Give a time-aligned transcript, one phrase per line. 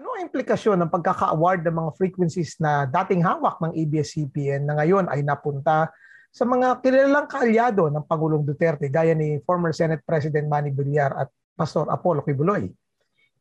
[0.00, 5.12] Ano ang implikasyon ng pagkaka-award ng mga frequencies na dating hawak ng ABS-CBN na ngayon
[5.12, 5.92] ay napunta
[6.32, 11.28] sa mga kilalang kaalyado ng Pangulong Duterte gaya ni former Senate President Manny Villar at
[11.52, 12.64] Pastor Apollo Kibuloy?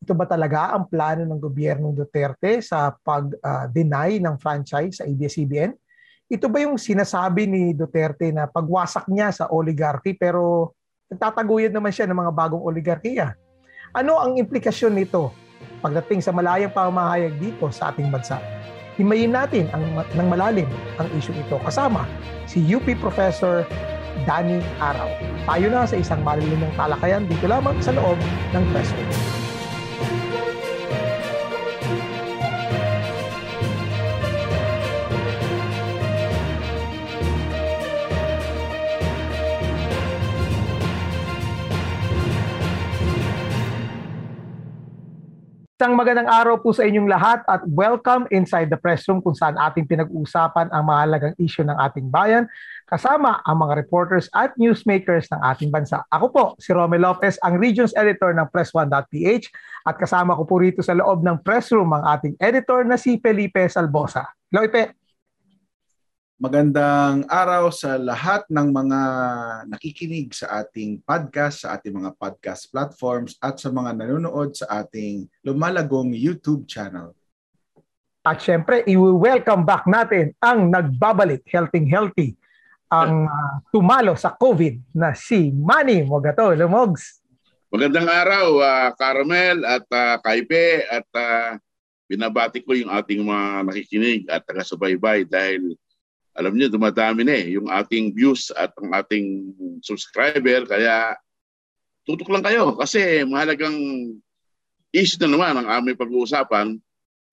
[0.04, 5.72] Ito ba talaga ang plano ng gobyernong Duterte sa pag-deny ng franchise sa ABS-CBN?
[6.28, 10.76] Ito ba yung sinasabi ni Duterte na pagwasak niya sa oligarchy pero
[11.08, 13.32] nagtataguyod naman siya ng mga bagong oligarkiya?
[13.96, 15.48] Ano ang implikasyon nito
[15.80, 18.40] pagdating sa malayang pamahayag dito sa ating bansa.
[19.00, 20.68] Himayin natin ang, ng malalim
[21.00, 22.04] ang issue ito kasama
[22.44, 23.64] si UP Professor
[24.28, 25.08] Danny Araw.
[25.48, 28.20] Tayo na sa isang malilimong talakayan dito lamang sa loob
[28.52, 29.39] ng press room.
[45.80, 49.56] Isang magandang araw po sa inyong lahat at welcome inside the press room kung saan
[49.56, 52.52] ating pinag-uusapan ang mahalagang issue ng ating bayan
[52.84, 56.04] kasama ang mga reporters at newsmakers ng ating bansa.
[56.12, 59.48] Ako po, si Romel Lopez, ang Regions Editor ng Press1.ph
[59.88, 63.16] at kasama ko po rito sa loob ng press room ang ating editor na si
[63.16, 64.28] Felipe Salbosa.
[64.52, 64.99] Hello, Ipe.
[66.40, 69.02] Magandang araw sa lahat ng mga
[69.68, 75.28] nakikinig sa ating podcast, sa ating mga podcast platforms at sa mga nanonood sa ating
[75.44, 77.12] lumalagong YouTube channel.
[78.24, 82.40] At syempre, i-welcome back natin ang nagbabalik healthy healthy
[82.88, 86.56] ang uh, tumalo sa COVID na si Manny Mogato.
[86.56, 87.20] Lumogs.
[87.68, 91.60] Magandang araw, uh, Carmel at uh, Kaipe at uh,
[92.08, 95.76] binabati ko yung ating mga nakikinig at taga-subaybay dahil
[96.40, 99.52] alam niyo dumadami na eh yung ating views at ang ating
[99.84, 101.20] subscriber kaya
[102.08, 103.76] tutok lang kayo kasi mahalagang
[104.96, 106.80] issue na naman ang aming pag-uusapan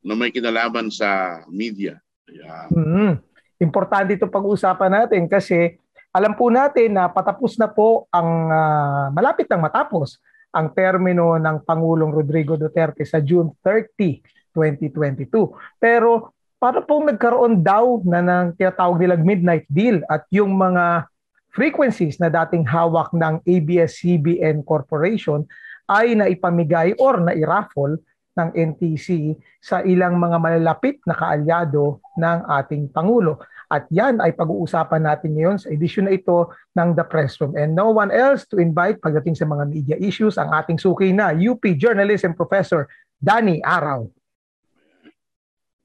[0.05, 1.97] na may kinalaman sa media.
[2.27, 2.71] Kaya...
[2.71, 3.12] Mm-hmm.
[3.57, 5.81] Importante itong pag-uusapan natin kasi
[6.12, 10.21] alam po natin na patapos na po ang uh, malapit nang matapos
[10.53, 15.81] ang termino ng Pangulong Rodrigo Duterte sa June 30, 2022.
[15.81, 21.05] Pero para pong nagkaroon daw na ng tinatawag nilang midnight deal at yung mga
[21.53, 25.45] frequencies na dating hawak ng ABS-CBN Corporation
[25.89, 27.97] ay naipamigay or nairaffle
[28.37, 29.33] ng NTC
[29.65, 33.41] sa ilang mga malalapit na kaalyado ng ating Pangulo.
[33.66, 37.56] At yan ay pag-uusapan natin ngayon sa edisyon na ito ng The Press Room.
[37.56, 41.33] And no one else to invite pagdating sa mga media issues, ang ating suki na
[41.33, 42.87] UP Journalism Professor
[43.19, 44.06] Danny Araw.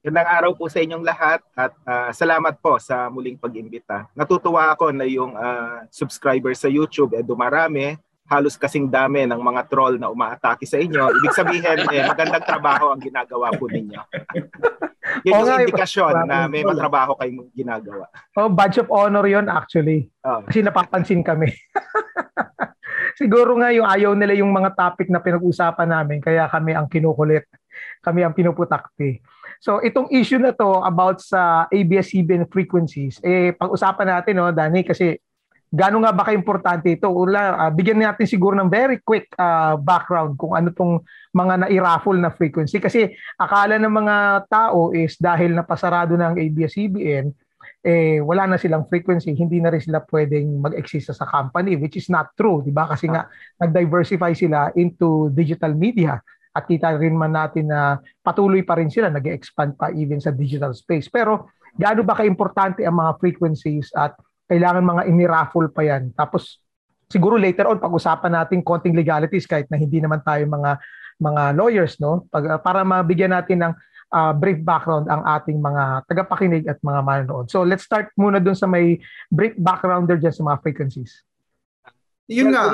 [0.02, 4.10] Gandang araw po sa inyong lahat at uh, salamat po sa muling pag-imbita.
[4.18, 7.94] Natutuwa ako na yung uh, subscriber sa YouTube eh dumarami,
[8.26, 11.06] halos kasing dami ng mga troll na umaatake sa inyo.
[11.06, 14.02] Ibig sabihin, eh, magandang trabaho ang ginagawa po ninyo.
[15.22, 18.10] Yun yung indikasyon na may matrabaho kayong ginagawa.
[18.34, 20.10] Oh, badge of honor yon actually.
[20.26, 20.42] Oh.
[20.42, 21.54] Kasi napapansin kami.
[23.22, 27.46] Siguro nga yung ayaw nila yung mga topic na pinag-usapan namin, kaya kami ang kinukulit.
[28.02, 29.22] Kami ang pinuputakti.
[29.62, 35.14] So itong issue na to about sa ABS-CBN frequencies, eh pag-usapan natin no, Dani, kasi
[35.70, 37.06] gaano nga ba ka-importante ito?
[37.06, 42.18] Ula, uh, bigyan natin siguro ng very quick uh, background kung ano tong mga na-raffle
[42.18, 42.82] na frequency.
[42.82, 44.16] Kasi akala ng mga
[44.50, 47.30] tao is dahil napasarado na ang ABS-CBN,
[47.86, 52.10] eh, wala na silang frequency, hindi na rin sila pwedeng mag-exist sa company, which is
[52.10, 52.90] not true, di ba?
[52.90, 53.30] Kasi nga,
[53.62, 56.18] nag-diversify sila into digital media.
[56.52, 60.32] At kita rin man natin na patuloy pa rin sila, nag expand pa even sa
[60.32, 61.08] digital space.
[61.08, 64.12] Pero gaano ba kaimportante ang mga frequencies at
[64.48, 66.12] kailangan mga iniraffle pa yan.
[66.12, 66.60] Tapos
[67.08, 70.80] siguro later on pag-usapan natin konting legalities kahit na hindi naman tayo mga
[71.20, 73.72] mga lawyers no Pag, para mabigyan natin ng
[74.12, 77.48] uh, brief background ang ating mga tagapakinig at mga manonood.
[77.48, 79.00] So let's start muna dun sa may
[79.32, 81.24] brief background there dyan sa mga frequencies.
[82.28, 82.70] Yun nga,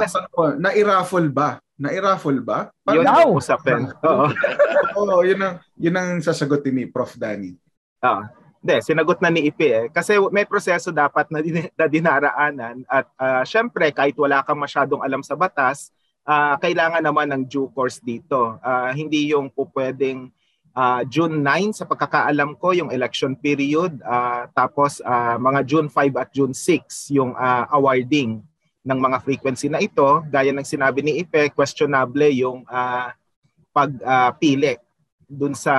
[0.61, 1.59] na-raffle ba?
[1.79, 2.75] Na-raffle ba?
[2.83, 3.87] Parang yun ang usapin.
[4.03, 4.27] Oo.
[4.99, 7.15] Oo, yun ang, yun ang sasagutin ni Prof.
[7.15, 7.55] Danny.
[8.03, 8.27] Ah,
[8.59, 9.87] hindi, sinagot na ni Ipi eh.
[9.95, 14.99] Kasi may proseso dapat na, din, na dinaraanan at uh, syempre kahit wala kang masyadong
[15.07, 15.95] alam sa batas,
[16.27, 18.59] uh, kailangan naman ng due course dito.
[18.59, 20.35] Uh, hindi yung po pwedeng
[20.75, 26.19] uh, June 9 sa pagkakaalam ko yung election period uh, tapos uh, mga June 5
[26.19, 28.43] at June 6 yung uh, awarding
[28.87, 33.11] ng mga frequency na ito, gaya ng sinabi ni Ipe, questionable yung uh,
[33.75, 34.81] pagpili uh,
[35.29, 35.75] dun sa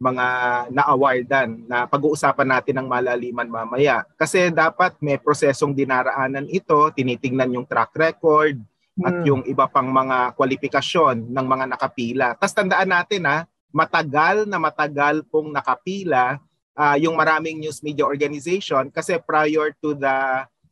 [0.00, 0.26] mga
[0.72, 4.08] na-awardan na pag-uusapan natin ng malaliman mamaya.
[4.16, 8.56] Kasi dapat may prosesong dinaraanan ito, tinitingnan yung track record
[8.96, 9.04] hmm.
[9.04, 12.32] at yung iba pang mga kwalifikasyon ng mga nakapila.
[12.40, 16.40] Tapos tandaan natin ha, matagal na matagal pong nakapila
[16.74, 20.16] uh, yung maraming news media organization kasi prior to the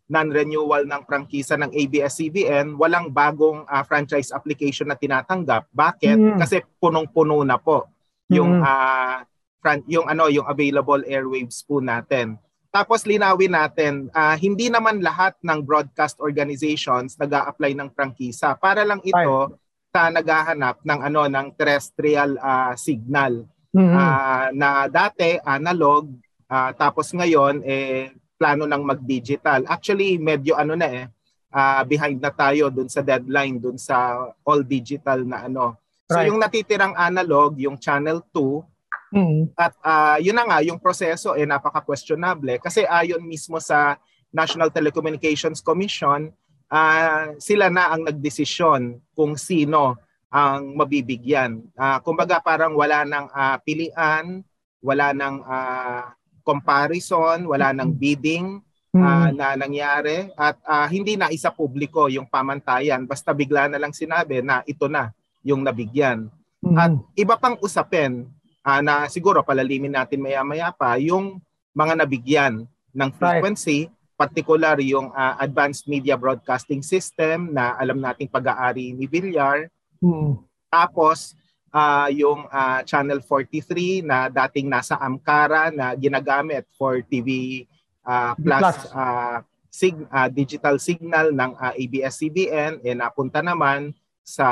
[0.09, 5.69] non-renewal ng prangkisa ng ABS-CBN, walang bagong uh, franchise application na tinatanggap.
[5.69, 6.17] Bakit?
[6.17, 6.39] Mm.
[6.41, 7.93] Kasi punong-puno na po
[8.33, 8.65] yung mm.
[8.65, 9.21] uh,
[9.61, 12.41] fran- yung ano yung available airwaves po natin.
[12.73, 18.57] Tapos linawin natin, uh, hindi naman lahat ng broadcast organizations nag apply ng prangkisa.
[18.57, 19.57] Para lang ito right.
[19.93, 23.45] sa naghahanap ng ano ng terrestrial uh, signal.
[23.69, 23.97] Mm-hmm.
[24.01, 26.09] Uh, na dati analog
[26.49, 29.67] uh, tapos ngayon eh plano nang mag-digital.
[29.67, 31.05] Actually medyo ano na eh
[31.51, 35.77] uh, behind na tayo dun sa deadline dun sa all digital na ano.
[36.09, 36.31] So right.
[36.31, 39.57] yung natitirang analog, yung channel 2 Mm.
[39.57, 43.97] At uh, yun na nga, yung proseso eh napaka-questionable kasi ayon mismo sa
[44.29, 46.29] National Telecommunications Commission,
[46.69, 49.97] uh, sila na ang nagdesisyon kung sino
[50.29, 51.65] ang mabibigyan.
[51.73, 54.45] Uh, kumbaga parang wala nang uh, pilian,
[54.85, 56.13] wala nang uh,
[56.49, 58.65] comparison, wala nang bidding
[58.97, 63.93] uh, na nangyari at uh, hindi na isa publiko yung pamantayan basta bigla na lang
[63.93, 65.13] sinabi na ito na
[65.45, 66.33] yung nabigyan.
[66.75, 68.27] At iba pang usapin
[68.65, 71.39] uh, na siguro palalimin natin maya-maya pa yung
[71.77, 73.95] mga nabigyan ng frequency, right.
[74.19, 79.71] particular yung uh, Advanced Media Broadcasting System na alam nating pag-aari ni Villar.
[80.03, 80.43] Hmm.
[80.67, 81.39] Tapos
[81.73, 87.65] uh, yung uh, Channel 43 na dating nasa Amkara na ginagamit for TV
[88.05, 88.79] uh, plus, plus.
[88.93, 89.39] Uh,
[89.69, 93.93] sig- uh, digital signal ng uh, ABS-CBN eh napunta naman
[94.25, 94.49] sa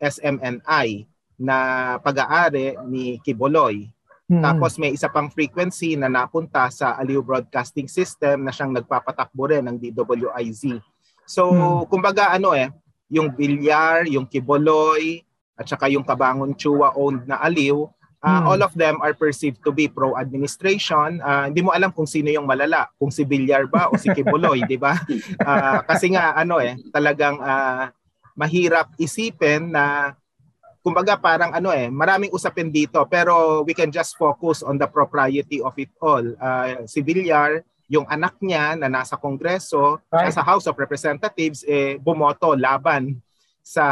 [0.00, 1.04] SMNI
[1.40, 1.56] na
[2.00, 3.88] pag-aari ni Kiboloy.
[4.30, 4.44] Hmm.
[4.44, 9.66] Tapos may isa pang frequency na napunta sa Aliw Broadcasting System na siyang nagpapatakbo rin
[9.66, 10.78] ng DWIZ.
[11.26, 11.90] So, hmm.
[11.90, 12.70] kumbaga ano eh,
[13.10, 15.26] yung Bilyar, yung Kiboloy,
[15.60, 17.84] at saka yung Kabangon Chua owned na Aliw,
[18.24, 18.48] uh, hmm.
[18.48, 21.20] all of them are perceived to be pro-administration.
[21.20, 24.64] Uh, hindi mo alam kung sino yung malala, kung si Bilyar ba o si Kiboloy,
[24.64, 24.96] di ba?
[25.36, 27.92] Uh, kasi nga ano eh, talagang uh,
[28.32, 30.16] mahirap isipin na
[30.80, 35.60] kumbaga parang ano eh, maraming usapin dito pero we can just focus on the propriety
[35.60, 36.24] of it all.
[36.40, 37.60] Uh, si Villar,
[37.90, 40.30] yung anak niya na nasa Kongreso, right.
[40.30, 43.18] nasa House of Representatives, eh, bumoto laban
[43.60, 43.84] sa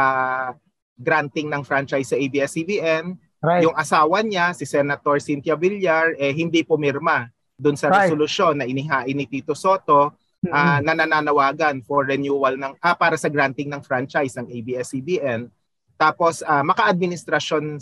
[0.99, 3.15] granting ng franchise sa ABS-CBN.
[3.39, 3.63] Right.
[3.63, 8.11] Yung asawa niya, si Senator Cynthia Villar, eh, hindi pumirma doon sa right.
[8.11, 10.11] resolusyon na inihain ni Tito Soto
[10.43, 10.51] mm-hmm.
[10.51, 15.47] uh, na nananawagan for renewal ng ah, para sa granting ng franchise ng ABS-CBN.
[15.95, 17.79] Tapos uh, maka-administrasyon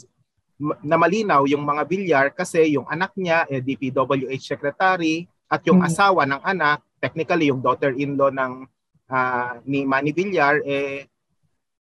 [0.82, 5.90] na malinaw yung mga bilyar kasi yung anak niya eh, DPWH secretary at yung hmm.
[5.90, 8.66] asawa ng anak, technically yung daughter-in-law ng
[9.14, 11.06] uh, ni Manny Villar eh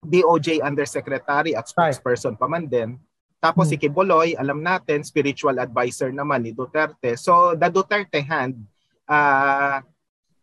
[0.02, 2.98] DOJ undersecretary at spokesperson pa man din.
[3.42, 3.72] Tapos hmm.
[3.74, 7.18] si Kiboloy, alam natin, spiritual advisor naman ni Duterte.
[7.18, 8.58] So the Duterte hand
[9.10, 9.82] uh,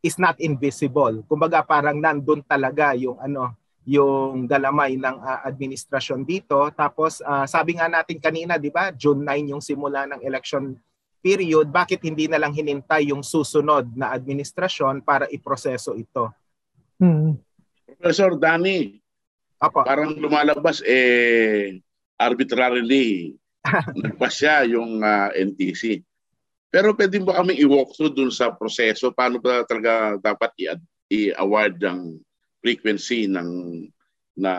[0.03, 1.23] is not invisible.
[1.27, 3.55] Kumbaga parang nandun talaga yung ano
[3.89, 6.69] yung dalamay ng uh, administrasyon dito.
[6.77, 8.93] Tapos uh, sabi nga natin kanina, 'di ba?
[8.93, 10.77] June 9 yung simula ng election
[11.19, 11.71] period.
[11.71, 16.31] Bakit hindi na lang hinintay yung susunod na administrasyon para iproseso ito?
[16.99, 17.39] Hmm.
[17.99, 19.01] Professor Danny,
[19.59, 19.83] Apo.
[19.83, 21.83] parang lumalabas eh
[22.15, 23.35] arbitrarily
[24.07, 26.03] nagpasya yung uh, ah, NTC.
[26.69, 29.11] Pero pwede ba kami i-walk through dun sa proseso?
[29.11, 30.53] Paano ba talaga dapat
[31.09, 32.21] i-award ang
[32.61, 33.51] frequency ng
[34.39, 34.53] na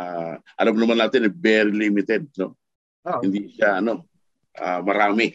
[0.60, 2.51] alam naman natin very limited no
[3.08, 3.20] oh.
[3.24, 4.03] hindi siya ano
[4.60, 5.32] uh, marami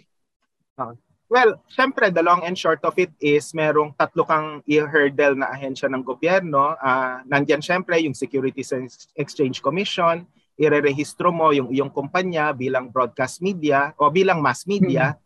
[0.77, 0.93] oh.
[1.35, 5.91] Well syempre the long and short of it is merong tatlo kang i-hurdle na ahensya
[5.91, 8.87] ng gobyerno uh, nandiyan syempre yung Securities and
[9.19, 10.23] Exchange Commission
[10.55, 15.15] irerehistro mo yung iyong kumpanya bilang broadcast media o bilang mass media.
[15.15, 15.23] Hmm.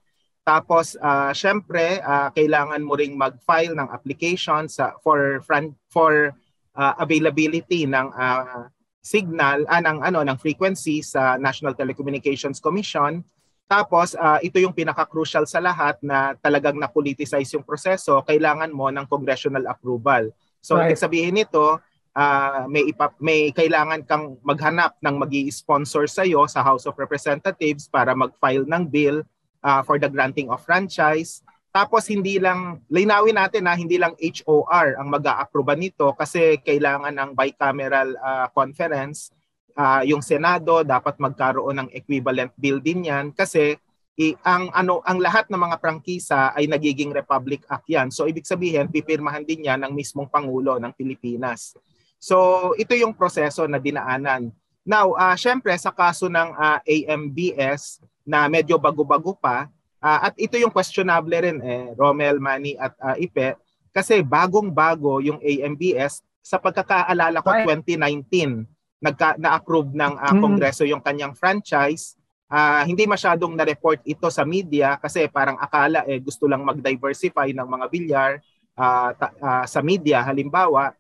[0.48, 5.44] Tapos uh, syempre uh, kailangan mo ring mag-file ng application sa for
[5.92, 6.32] for
[6.72, 8.64] uh, availability ng uh,
[9.04, 13.20] signal uh, ng ano ng frequency sa National Telecommunications Commission.
[13.68, 19.04] Tapos uh, ito yung pinaka-crucial sa lahat na talagang na-politicize yung proseso, kailangan mo ng
[19.04, 20.32] congressional approval.
[20.64, 20.96] So right.
[20.96, 21.76] sabihin nito,
[22.16, 27.92] uh, may ipa, may kailangan kang maghanap ng magi-sponsor sa iyo sa House of Representatives
[27.92, 29.20] para mag-file ng bill
[29.60, 34.96] uh, for the granting of franchise tapos hindi lang, linawin natin na hindi lang HOR
[34.96, 39.30] ang mag-a-approve nito kasi kailangan ng bicameral uh, conference.
[39.78, 43.78] Uh, yung Senado dapat magkaroon ng equivalent bill din yan kasi
[44.18, 48.11] i, ang ano ang lahat ng mga prangkisa ay nagiging Republic Act yan.
[48.11, 51.78] So ibig sabihin pipirmahan din yan ng mismong pangulo ng Pilipinas.
[52.18, 54.50] So ito yung proseso na dinaanan.
[54.82, 59.73] Now, uh, syempre sa kaso ng uh, AMBS, na medyo bago-bago pa.
[59.99, 63.58] Uh, at ito yung questionable rin eh, Romel, Manny at uh, Ipe
[63.90, 68.62] kasi bagong-bago yung AMBS sa pagkakaalala ko 2019
[68.99, 72.19] nagka na-approve ng uh, Kongreso yung kanyang franchise.
[72.49, 77.69] Uh, hindi masyadong na-report ito sa media kasi parang akala eh gusto lang mag-diversify ng
[77.69, 78.31] mga bilyar
[78.73, 80.97] uh, ta- uh, sa media halimbawa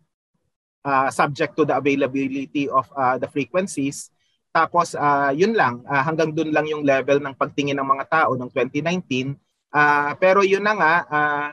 [0.84, 4.12] uh, subject to the availability of uh, the frequencies
[4.58, 8.34] tapos uh, yun lang, uh, hanggang dun lang yung level ng pagtingin ng mga tao
[8.34, 9.36] ng 2019.
[9.68, 11.48] Uh, pero yun na nga, uh,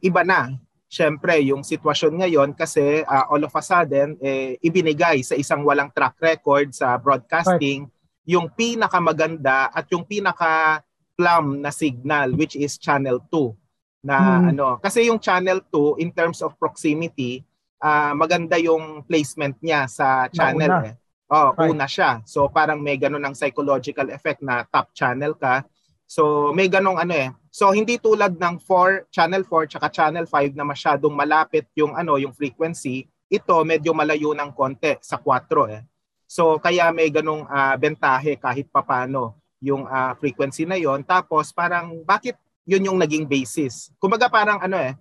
[0.00, 0.56] iba na.
[0.86, 5.90] Siyempre, yung sitwasyon ngayon kasi uh, all of a sudden, eh, ibinigay sa isang walang
[5.90, 8.30] track record sa broadcasting right.
[8.30, 10.82] yung pinakamaganda at yung pinaka
[11.18, 14.50] plum na signal which is channel 2 na hmm.
[14.52, 17.40] ano kasi yung channel 2 in terms of proximity
[17.80, 20.94] uh, maganda yung placement niya sa channel eh.
[21.26, 21.74] Oh, right.
[21.74, 22.22] una siya.
[22.22, 25.66] So parang may ganun ng psychological effect na top channel ka.
[26.06, 27.30] So may ganung ano eh.
[27.50, 32.14] So hindi tulad ng 4 channel 4 tsaka channel 5 na masyadong malapit yung ano
[32.16, 35.82] yung frequency, ito medyo malayo ng konti sa 4 eh.
[36.30, 41.02] So kaya may ganung uh, bentahe kahit papano yung uh, frequency na yon.
[41.02, 43.90] Tapos parang bakit yun yung naging basis?
[43.98, 44.94] Kumbaga parang ano eh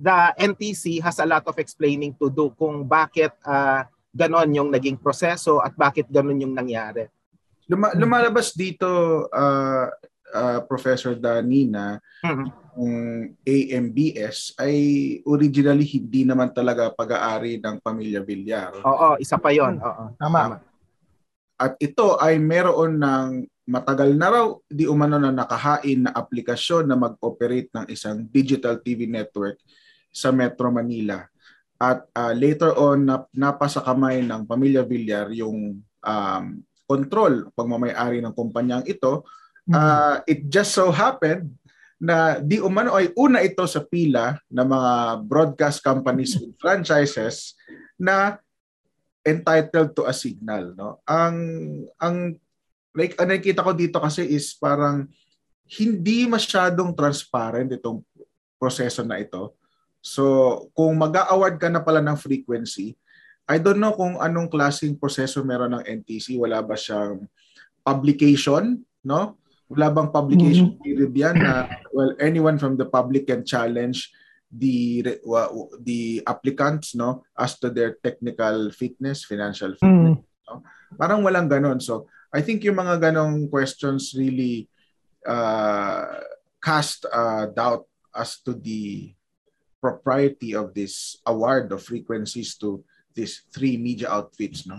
[0.00, 4.96] the NTC has a lot of explaining to do kung bakit uh, ganon yung naging
[4.96, 7.04] proseso at bakit ganon yung nangyari.
[7.70, 8.88] Luma- lumalabas dito
[9.30, 9.86] uh,
[10.34, 12.46] uh, Professor Danina mm-hmm.
[12.74, 12.94] yung
[13.46, 14.76] AMBS ay
[15.22, 18.74] originally hindi naman talaga pag-aari ng pamilya Villar.
[18.82, 19.78] Oo, isa pa 'yon.
[19.78, 20.04] Oo.
[20.18, 20.40] Tama.
[20.42, 20.58] Tama.
[21.60, 23.28] At ito ay meron ng
[23.68, 29.06] matagal na raw di umano na nakahain na aplikasyon na mag-operate ng isang digital TV
[29.06, 29.60] network
[30.10, 31.22] sa Metro Manila
[31.80, 36.44] at uh, later on nap, napasa kamay ng pamilya Villar yung um,
[36.90, 39.22] control pagmamayari ng kumpanyang ito
[39.70, 41.54] uh, it just so happened
[42.00, 44.92] na di umano ay una ito sa pila ng mga
[45.28, 47.54] broadcast companies with franchises
[48.00, 48.40] na
[49.20, 51.04] entitled to a signal no?
[51.04, 51.36] Ang
[52.00, 52.40] ang
[52.96, 55.06] like ang nakikita ko dito kasi is parang
[55.70, 58.02] hindi masyadong transparent itong
[58.58, 59.54] proseso na ito.
[60.00, 62.96] So, kung mag-award ka na pala ng frequency,
[63.50, 66.38] I don't know kung anong klaseng proseso meron ng NTC.
[66.38, 67.26] Wala ba siyang
[67.82, 69.42] publication, no?
[69.66, 70.82] Wala bang publication mm-hmm.
[70.86, 74.14] period yan na well anyone from the public can challenge
[74.50, 75.02] the
[75.82, 80.18] the applicants no as to their technical fitness, financial fitness.
[80.18, 80.46] Mm.
[80.46, 80.54] No?
[80.98, 81.78] Parang walang ganon.
[81.82, 84.70] So, I think yung mga ganong questions really
[85.26, 86.22] uh,
[86.62, 89.14] cast uh, doubt as to the
[89.78, 92.82] propriety of this award of frequencies to
[93.14, 94.78] these three media outfits, no?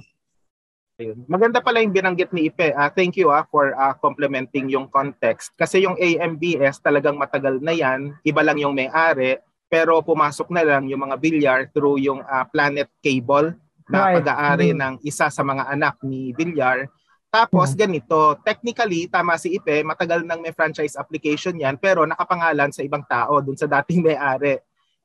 [1.01, 1.25] Ayun.
[1.25, 2.77] Maganda pala yung binanggit ni Ipe.
[2.77, 5.49] Uh, thank you uh, for uh, complementing yung context.
[5.57, 8.13] Kasi yung AMBS talagang matagal na yan.
[8.21, 9.41] Iba lang yung may-ari.
[9.65, 13.57] Pero pumasok na lang yung mga Villar through yung uh, Planet Cable
[13.89, 14.15] na right.
[14.21, 14.77] pag-aari mm.
[14.77, 16.85] ng isa sa mga anak ni Villar.
[17.33, 17.77] Tapos mm.
[17.79, 23.01] ganito, technically, tama si Ipe, matagal nang may franchise application yan pero nakapangalan sa ibang
[23.09, 24.61] tao dun sa dating may-ari.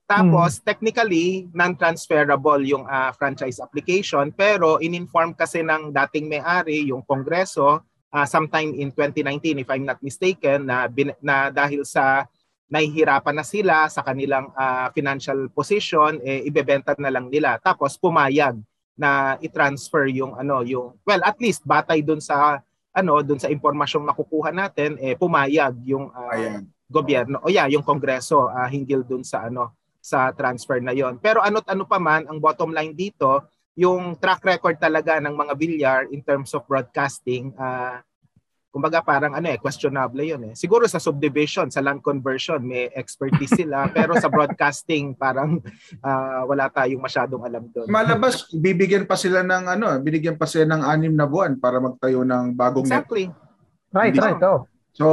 [0.06, 0.62] Tapos, hmm.
[0.62, 7.82] technically, non-transferable yung uh, franchise application pero in-inform kasi ng dating may-ari, yung Kongreso,
[8.14, 12.22] uh, sometime in 2019 if I'm not mistaken, na, bin, na dahil sa
[12.70, 17.58] nahihirapan na sila sa kanilang uh, financial position, eh, ibebenta na lang nila.
[17.58, 18.58] Tapos, pumayag
[18.96, 22.64] na i-transfer yung ano yung well at least batay doon sa
[22.96, 28.48] ano doon sa impormasyong nakukuha natin eh pumayag yung uh, gobyerno o yeah yung kongreso
[28.48, 31.18] uh, hinggil doon sa ano sa transfer na yon.
[31.18, 33.42] Pero ano't ano pa man, ang bottom line dito,
[33.74, 37.98] yung track record talaga ng mga Villar in terms of broadcasting, uh,
[38.70, 40.54] kumbaga parang ano eh, questionable yun eh.
[40.54, 43.88] Siguro sa subdivision, sa land conversion, may expertise sila.
[43.96, 45.58] pero sa broadcasting, parang
[46.04, 47.90] uh, wala tayong masyadong alam doon.
[47.90, 52.22] Malabas, bibigyan pa sila ng ano, binigyan pa sila ng anim na buwan para magtayo
[52.22, 53.26] ng bagong Exactly.
[53.26, 53.44] Net.
[53.90, 54.40] Right, right.
[54.44, 54.68] Oh.
[54.96, 55.06] So,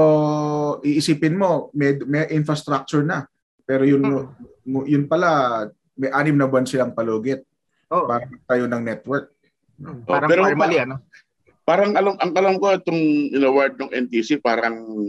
[0.84, 3.28] iisipin mo, may, may infrastructure na.
[3.64, 4.86] Pero yun, hmm.
[4.88, 7.46] yun pala, may anim na buwan silang palugit
[7.94, 8.08] oh.
[8.10, 9.32] para tayo ng network.
[9.80, 10.04] Hmm.
[10.04, 10.96] Parang oh, pero normally, pa, ano?
[11.64, 15.08] Parang alam, ang alam ko itong inaward ng NTC parang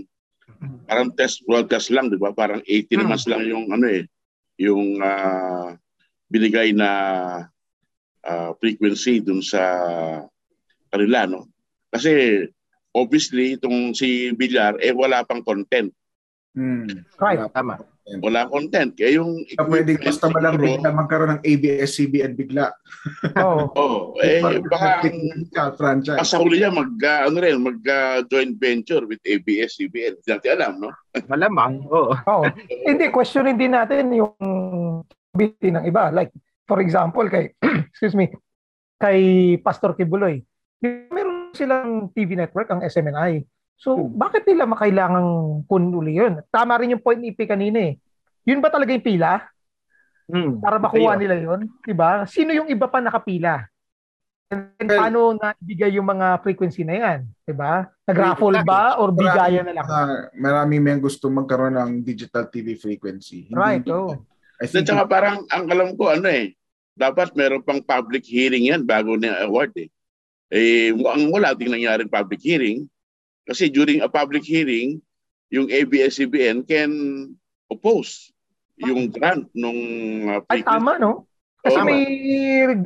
[0.86, 2.30] parang test broadcast lang, di ba?
[2.30, 3.06] Parang 18 hmm.
[3.10, 4.06] months lang yung ano eh,
[4.62, 5.74] yung uh,
[6.30, 6.90] binigay na
[8.22, 9.62] uh, frequency dun sa
[10.94, 11.50] kanila, no?
[11.90, 12.46] Kasi
[12.94, 15.90] obviously itong si Villar eh wala pang content.
[16.54, 16.86] Hmm.
[17.18, 17.42] Right.
[17.50, 17.93] Tama.
[18.20, 18.92] Wala content.
[18.92, 22.68] Kaya yung Kaya pwedeng basta ba lang bigla magkaroon ng ABS-CBN bigla.
[23.40, 23.72] Oo.
[23.80, 26.20] oh, eh, baka ang ka, franchise.
[26.28, 30.20] sa huli niya mag, uh, ano rin, mag uh, joint venture with ABS-CBN.
[30.20, 30.90] Hindi natin alam, no?
[31.32, 32.12] Malamang, oo.
[32.12, 32.44] Oo.
[32.68, 34.36] Hindi, questionin din natin yung
[35.32, 36.12] biti ng iba.
[36.12, 36.30] Like,
[36.68, 37.56] for example, kay,
[37.88, 38.28] excuse me,
[39.00, 40.44] kay Pastor Kibuloy.
[40.84, 43.40] Meron silang TV network, ang SMNI.
[43.78, 44.16] So, hmm.
[44.16, 46.40] bakit nila makailangang kunin uli yun?
[46.48, 47.94] Tama rin yung point ni Ipi kanina eh.
[48.46, 49.40] Yun ba talaga yung pila?
[50.24, 50.56] Hmm.
[50.60, 51.68] Para makuha nila yun?
[51.84, 52.24] Diba?
[52.24, 53.68] Sino yung iba pa nakapila?
[54.52, 57.20] And well, paano naibigay yung mga frequency na yan?
[57.42, 57.88] Diba?
[58.06, 59.86] Nag-raffle ba or bigaya na lang?
[59.88, 63.48] Uh, marami may gusto magkaroon ng digital TV frequency.
[63.50, 64.20] Hindi, right, oh.
[64.62, 66.54] I think At parang, ang alam ko, ano eh,
[66.94, 69.90] dapat meron pang public hearing yan bago na award eh.
[70.54, 72.86] Eh, ang wala ting nangyari public hearing,
[73.44, 75.00] kasi during a public hearing,
[75.52, 76.90] yung ABS-CBN can
[77.70, 78.34] oppose
[78.80, 79.78] yung grant nung
[80.26, 81.30] uh, Ay, tama, no?
[81.64, 82.02] Kasi oh, may,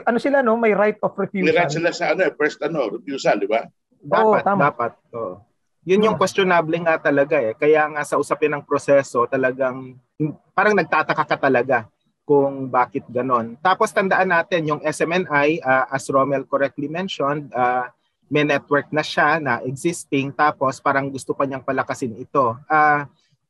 [0.04, 0.54] ano sila, no?
[0.54, 1.48] May right of refusal.
[1.48, 3.66] May right sila sa ano, eh, first ano, refusal, di ba?
[3.98, 4.60] Dapat, oh, tama.
[4.70, 4.92] dapat.
[5.16, 5.42] Oh.
[5.88, 7.56] Yun yung questionable nga talaga eh.
[7.56, 9.96] Kaya nga sa usapin ng proseso, talagang
[10.52, 11.88] parang nagtataka ka talaga
[12.28, 13.56] kung bakit ganon.
[13.64, 17.88] Tapos tandaan natin yung SMNI, uh, as Romel correctly mentioned, uh,
[18.28, 22.56] may network na siya na existing tapos parang gusto pa niyang palakasin ito.
[22.68, 23.08] Uh,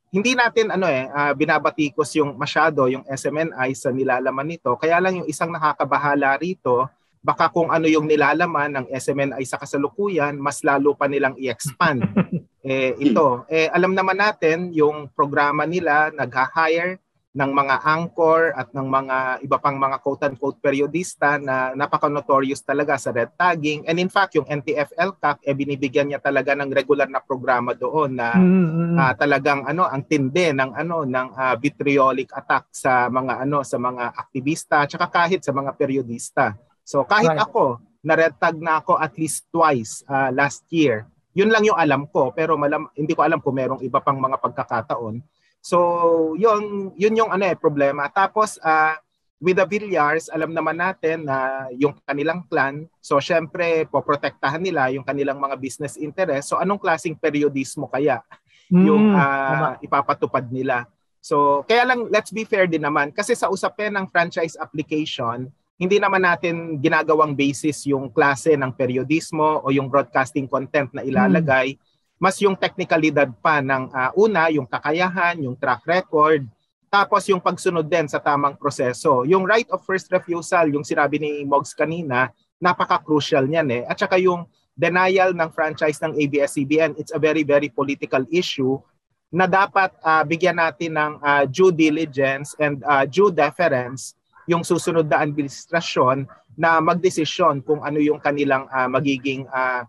[0.08, 4.72] hindi natin ano eh uh, binabatikos yung masyado yung SMNI sa nilalaman nito.
[4.80, 6.88] Kaya lang yung isang nakakabahala rito,
[7.20, 12.00] baka kung ano yung nilalaman ng SMNI sa kasalukuyan, mas lalo pa nilang i-expand.
[12.64, 17.02] eh ito, eh alam naman natin yung programa nila nag-hire
[17.38, 19.16] ng mga anchor at ng mga
[19.46, 23.86] iba pang mga quote-unquote periodista na napaka-notorious talaga sa red tagging.
[23.86, 28.34] And in fact, yung NTF-LCAC, eh, binibigyan niya talaga ng regular na programa doon na
[28.34, 28.98] mm-hmm.
[28.98, 33.78] uh, talagang ano ang tindi ng ano ng uh, vitriolic attack sa mga ano sa
[33.78, 36.58] mga aktivista at kahit sa mga periodista.
[36.82, 37.46] So kahit right.
[37.46, 41.06] ako, na red tag na ako at least twice uh, last year.
[41.38, 44.42] Yun lang yung alam ko pero malam, hindi ko alam kung merong iba pang mga
[44.42, 45.22] pagkakataon
[45.62, 48.06] So, yun, yun yung ano eh, problema.
[48.08, 48.94] Tapos, uh,
[49.38, 55.06] with the Villiers, alam naman natin na yung kanilang plan, so syempre, poprotektahan nila yung
[55.06, 56.50] kanilang mga business interest.
[56.50, 58.22] So, anong klaseng periodismo kaya
[58.70, 60.86] mm, yung uh, ipapatupad nila?
[61.22, 63.14] So, kaya lang, let's be fair din naman.
[63.14, 69.62] Kasi sa usapin ng franchise application, hindi naman natin ginagawang basis yung klase ng periodismo
[69.62, 71.78] o yung broadcasting content na ilalagay.
[71.78, 71.87] Mm
[72.18, 76.42] mas yung technicalidad pa ng uh, una, yung kakayahan, yung track record,
[76.90, 79.22] tapos yung pagsunod din sa tamang proseso.
[79.24, 83.82] Yung right of first refusal, yung sinabi ni Mogs kanina, napaka-crucial niyan eh.
[83.86, 88.82] At saka yung denial ng franchise ng ABS-CBN, it's a very, very political issue
[89.28, 94.16] na dapat uh, bigyan natin ng uh, due diligence and uh, due deference
[94.48, 96.24] yung susunod na administrasyon
[96.56, 99.84] na magdesisyon kung ano yung kanilang uh, magiging uh,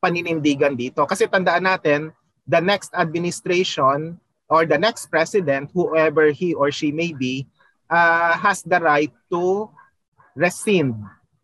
[0.00, 1.04] paninindigan dito.
[1.08, 2.14] Kasi tandaan natin,
[2.46, 7.46] the next administration or the next president, whoever he or she may be,
[7.90, 9.70] uh, has the right to
[10.38, 10.94] rescind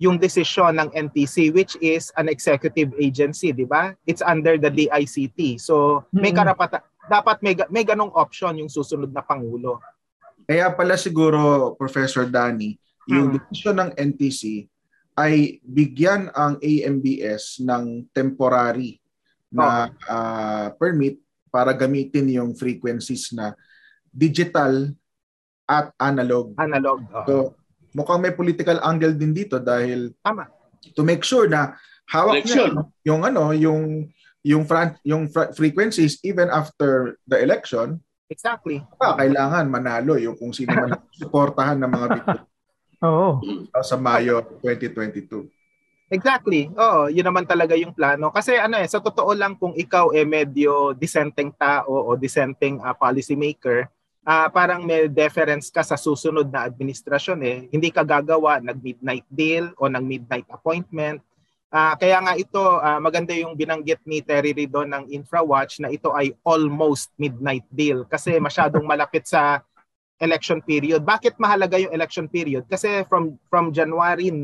[0.03, 3.95] yung desisyon ng NTC which is an executive agency, di ba?
[4.03, 5.63] It's under the DICT.
[5.63, 9.79] So may karapatan dapat may may ganong option yung susunod na pangulo.
[10.43, 12.75] Kaya pala siguro Professor Danny,
[13.07, 13.35] yung hmm.
[13.39, 14.67] desisyon ng NTC
[15.19, 18.97] ay bigyan ang AMBS ng temporary
[19.53, 21.21] na uh, permit
[21.53, 23.53] para gamitin yung frequencies na
[24.09, 24.89] digital
[25.69, 26.57] at analog.
[26.57, 27.05] Analog.
[27.13, 27.25] Uh-huh.
[27.29, 27.35] So
[27.93, 30.49] mukhang may political angle din dito dahil tama
[30.97, 31.77] to make sure na
[32.11, 32.73] hawak niya
[33.07, 34.11] yung ano yung
[34.43, 38.03] yung front, yung frequencies even after the election.
[38.27, 38.83] Exactly.
[38.99, 42.09] Pa, kailangan manalo yung kung sino man suportahan ng mga
[43.03, 43.43] Oo.
[43.89, 45.51] Sa Mayo 2022.
[46.13, 46.69] Exactly.
[46.77, 48.29] Oo, yun naman talaga yung plano.
[48.29, 52.93] Kasi ano eh, sa totoo lang kung ikaw eh medyo dissenting tao o dissenting uh,
[52.93, 53.89] policy maker,
[54.29, 57.59] uh, parang may deference ka sa susunod na administrasyon eh.
[57.73, 61.25] Hindi ka gagawa ng midnight deal o ng midnight appointment.
[61.73, 66.13] Uh, kaya nga ito, uh, maganda yung binanggit ni Terry Ridon ng InfraWatch na ito
[66.13, 69.65] ay almost midnight deal kasi masyadong malapit sa
[70.23, 71.03] election period.
[71.03, 72.65] Bakit mahalaga yung election period?
[72.71, 74.41] Kasi from from January 9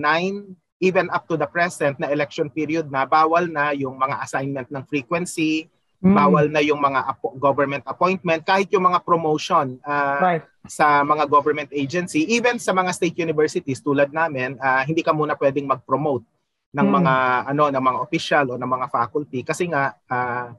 [0.78, 4.82] even up to the present na election period na bawal na yung mga assignment ng
[4.86, 5.66] frequency,
[5.98, 6.14] mm.
[6.14, 10.44] bawal na yung mga ap- government appointment, kahit yung mga promotion uh, right.
[10.70, 15.34] sa mga government agency, even sa mga state universities tulad namin, uh, hindi ka muna
[15.34, 16.22] pwedeng mag-promote
[16.74, 16.94] ng mm.
[16.94, 17.14] mga
[17.50, 20.52] ano ng mga official o ng mga faculty kasi nga uh,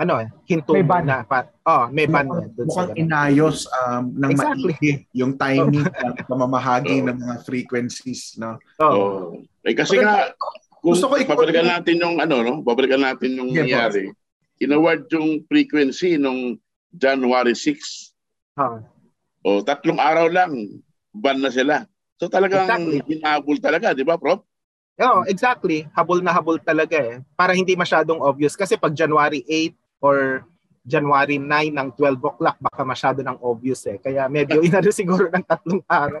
[0.00, 1.04] ano eh, hinto may ban.
[1.04, 1.20] na.
[1.28, 2.24] Pa, oh, may ban.
[2.24, 4.72] Mukhang, mukhang inayos um, ng Exactly.
[4.72, 8.40] maigi yung timing ng pamamahagi ng mga frequencies.
[8.40, 8.56] No?
[8.80, 8.88] Oh.
[8.88, 9.20] Oh.
[9.60, 10.32] Eh kasi nga,
[10.80, 12.54] kung Gusto ko i- babalikan natin yung ano, no?
[12.64, 14.08] Babalikan natin yung Yeah, nangyari.
[14.56, 16.56] Inaward yung frequency nung
[16.96, 18.56] January 6.
[18.56, 18.80] Oh.
[19.44, 20.52] O tatlong araw lang,
[21.12, 21.84] ban na sila.
[22.16, 23.00] So talagang Exactly.
[23.04, 24.40] hinabol talaga, di ba, Prof?
[25.00, 25.88] Oh, exactly.
[25.96, 27.24] Habol na habol talaga eh.
[27.32, 28.52] Para hindi masyadong obvious.
[28.52, 30.44] Kasi pag January 8 or
[30.80, 34.00] January 9 ng 12 o'clock, baka masyado ng obvious eh.
[34.00, 36.20] Kaya medyo inano siguro ng tatlong araw.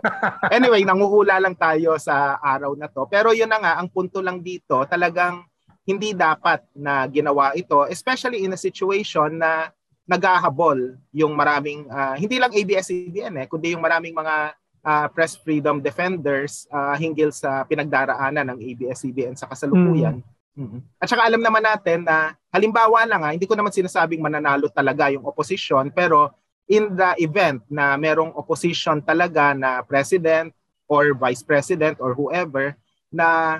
[0.52, 3.08] Anyway, nanguhula lang tayo sa araw na to.
[3.08, 5.42] Pero yun na nga, ang punto lang dito, talagang
[5.88, 9.72] hindi dapat na ginawa ito, especially in a situation na
[10.04, 15.80] naghahabol yung maraming, ah, hindi lang ABS-CBN eh, kundi yung maraming mga ah, press freedom
[15.80, 20.20] defenders ah, hinggil sa pinagdaraanan ng ABS-CBN sa kasalukuyan.
[20.60, 20.84] Mhm.
[21.00, 25.08] At saka alam naman natin na halimbawa lang ha, hindi ko naman sinasabing mananalo talaga
[25.08, 26.28] yung opposition pero
[26.68, 30.52] in the event na merong opposition talaga na president
[30.84, 32.76] or vice president or whoever
[33.08, 33.58] na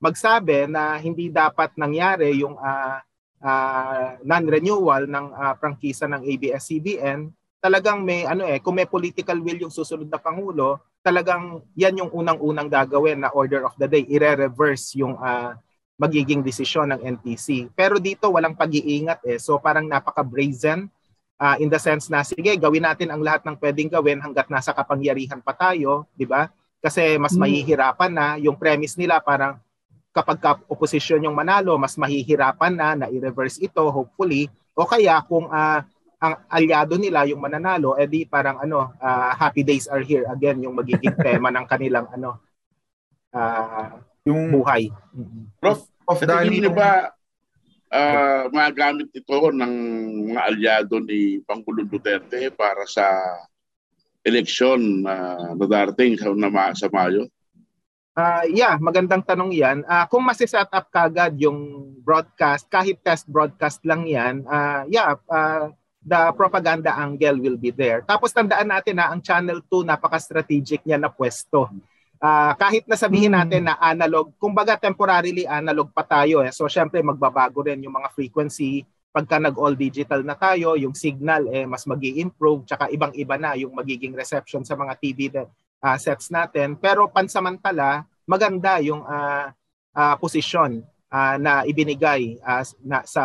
[0.00, 3.04] magsabi na hindi dapat nangyari yung ah,
[3.44, 7.28] ah, non-renewal ng ah, prangkisa ng ABS-CBN,
[7.60, 12.10] talagang may ano eh, kung may political will yung susunod na pangulo, talagang yan yung
[12.14, 15.58] unang-unang gagawin na order of the day, ire-reverse yung ah,
[15.98, 17.68] magiging desisyon ng NTC.
[17.74, 19.38] Pero dito walang pag-iingat eh.
[19.42, 20.86] So parang napaka-brazen
[21.38, 24.70] ah, in the sense na sige, gawin natin ang lahat ng pwedeng gawin hanggat nasa
[24.74, 26.50] kapangyarihan pa tayo, di ba?
[26.78, 27.46] Kasi mas Hmm.
[27.46, 29.58] mahihirapan na yung premise nila parang
[30.14, 34.50] kapag ka opposition yung manalo, mas mahihirapan na na i-reverse ito hopefully.
[34.74, 35.82] O kaya kung ah,
[36.18, 40.74] ang aliado nila yung mananalo, edi parang ano, ah, happy days are here again yung
[40.74, 42.38] magiging tema ng kanilang ano
[43.34, 44.92] ah, Yung buhay.
[45.56, 47.16] Prof, of Sa tingin niyo ba
[47.88, 49.74] ah, magamit ito ng
[50.32, 53.08] mga alyado ni Pangulong Duterte para sa
[54.20, 57.24] eleksyon na darating sa, na, sa Mayo?
[58.18, 59.86] Ah, yeah, magandang tanong 'yan.
[59.86, 65.70] Ah, kung masi-set up kagad yung broadcast, kahit test broadcast lang 'yan, ah, yeah, ah,
[66.02, 68.02] the propaganda angle will be there.
[68.02, 71.70] Tapos tandaan natin na ang Channel 2 napaka-strategic niya na pwesto.
[72.18, 76.50] Ah, kahit na sabihin natin na analog, kumbaga temporarily analog pa tayo eh.
[76.50, 78.82] So syempre magbabago rin yung mga frequency
[79.14, 83.70] pagka nag-all digital na tayo, yung signal eh mas magi improve tsaka ibang-iba na yung
[83.70, 85.46] magiging reception sa mga TV na-
[85.78, 86.74] ah, sets natin.
[86.74, 89.54] Pero pansamantala, maganda yung ah,
[89.94, 90.82] ah, posisyon
[91.14, 93.24] ah, na ibinigay ah, na sa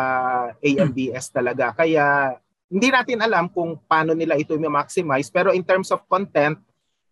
[0.62, 1.74] AMBS talaga.
[1.74, 2.38] Kaya
[2.70, 6.62] hindi natin alam kung paano nila ito i-maximize pero in terms of content,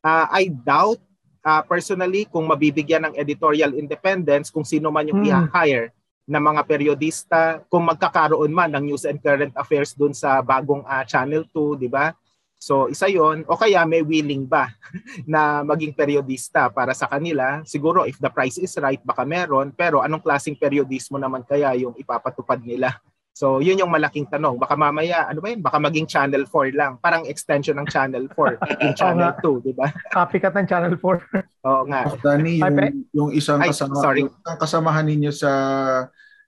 [0.07, 1.03] ah, I doubt
[1.43, 5.51] ah, personally kung mabibigyan ng editorial independence kung sino man yung Hmm.
[5.51, 5.91] i-hire
[6.23, 11.03] na mga periodista kung magkakaroon man ng news and current affairs dun sa bagong ah,
[11.03, 12.15] Channel 2, di ba?
[12.63, 14.71] So isa yon o kaya may willing ba
[15.27, 17.59] na maging periodista para sa kanila.
[17.67, 21.99] Siguro if the price is right baka meron pero anong klaseng periodismo naman kaya yung
[21.99, 23.03] ipapatupad nila?
[23.33, 24.61] So yun yung malaking tanong.
[24.61, 25.65] Baka mamaya ano ba yun?
[25.65, 29.89] Baka maging Channel 4 lang, parang extension ng Channel 4, yung Channel 2, di ba?
[30.13, 31.65] Copycat ng Channel 4.
[31.65, 32.01] Oo nga.
[32.13, 34.21] of Danny, Ay, yung, yung isang Ay, kasama, sorry.
[34.29, 35.51] yung isang kasamahan ninyo sa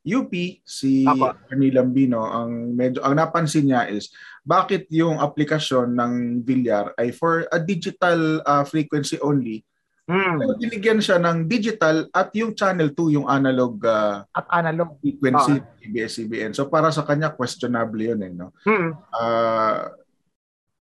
[0.05, 1.33] UP, si Apo.
[1.49, 4.13] Ernie Lambino, ang medyo ang napansin niya is
[4.45, 6.13] bakit yung aplikasyon ng
[6.45, 9.65] Villar ay for a digital uh, frequency only.
[10.05, 10.37] Hmm.
[10.37, 15.01] Pero binigyan siya ng digital at yung channel 2 yung analog uh, At analog.
[15.01, 16.53] frequency ABS-CBN.
[16.53, 18.53] So para sa kanya questionable yun eh no.
[18.69, 18.93] Hmm.
[19.17, 19.89] Ah,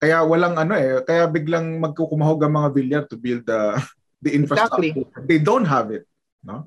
[0.04, 3.80] kaya walang ano eh, kaya biglang magkukumahog ang mga Villar to build the
[4.24, 4.92] the infrastructure.
[4.92, 5.24] Exactly.
[5.24, 6.04] They don't have it.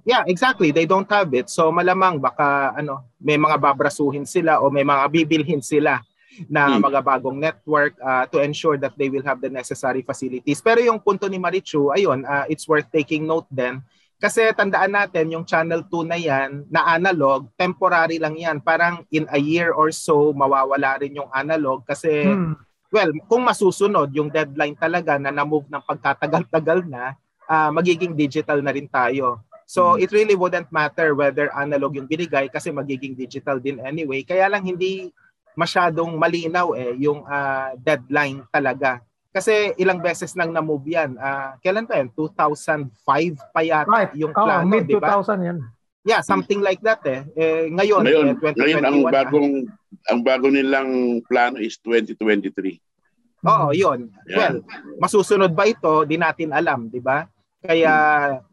[0.09, 0.73] Yeah, exactly.
[0.73, 1.53] They don't have it.
[1.53, 6.01] So malamang baka ano, may mga babrasuhin sila o may mga bibilhin sila
[6.49, 6.85] na Hmm.
[6.85, 10.61] mga bagong network uh, to ensure that they will have the necessary facilities.
[10.61, 13.81] Pero yung punto ni Marichu, ayun, uh, it's worth taking note din.
[14.17, 18.65] Kasi tandaan natin yung Channel 2 na yan, na analog, temporary lang yan.
[18.65, 22.57] Parang in a year or so, mawawala rin yung analog kasi Hmm.
[22.89, 27.13] well, kung masusunod yung deadline talaga na na-move ng pagkatagal-tagal na,
[27.45, 29.43] ah, magiging digital na rin tayo.
[29.67, 34.23] So it really wouldn't matter whether analog yung binigay kasi magiging digital din anyway.
[34.23, 35.11] Kaya lang hindi
[35.57, 39.01] masyadong malinaw eh yung ah, deadline talaga.
[39.33, 41.17] Kasi ilang beses nang na-move yan.
[41.17, 42.13] Ah, kailan pa yan?
[42.13, 42.93] 2005
[43.53, 44.13] pa yata Right.
[44.17, 45.17] yung Oh, plano, mid di ba?
[45.17, 45.59] 2000 yan.
[46.07, 47.27] Yeah, something like that eh.
[47.35, 49.51] eh ngayon, Ngayon, eh, 2021 ngayon ang bagong
[50.07, 52.79] ang bago nilang plano is 2023.
[53.43, 54.15] Oo, yun.
[54.31, 54.39] Yeah.
[54.39, 54.57] Well,
[55.03, 56.07] masusunod ba ito?
[56.07, 57.27] Di natin alam, di ba?
[57.59, 57.93] Kaya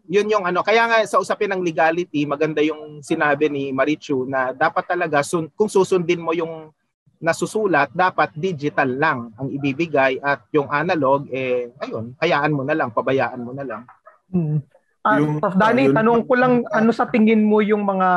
[0.09, 4.49] yun yung ano, kaya nga sa usapin ng legality, maganda yung sinabi ni Marichu na
[4.49, 6.73] dapat talaga sun, kung susundin mo yung
[7.23, 12.91] nasusulat, dapat digital lang ang ibibigay at yung analog eh ayun, hayaan mo na lang,
[12.91, 13.81] pabayaan mo na lang.
[14.27, 14.59] Hmm.
[15.03, 15.55] Uh, yung, Prof.
[15.55, 18.09] Danny, uh, tanong ko lang ano sa tingin mo yung mga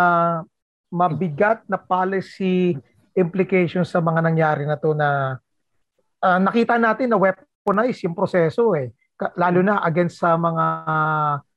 [0.91, 2.75] mabigat na policy
[3.15, 5.39] implications sa mga nangyari na to na
[6.23, 8.91] uh, nakita natin na weaponize yung proseso eh
[9.35, 10.65] lalo na against sa mga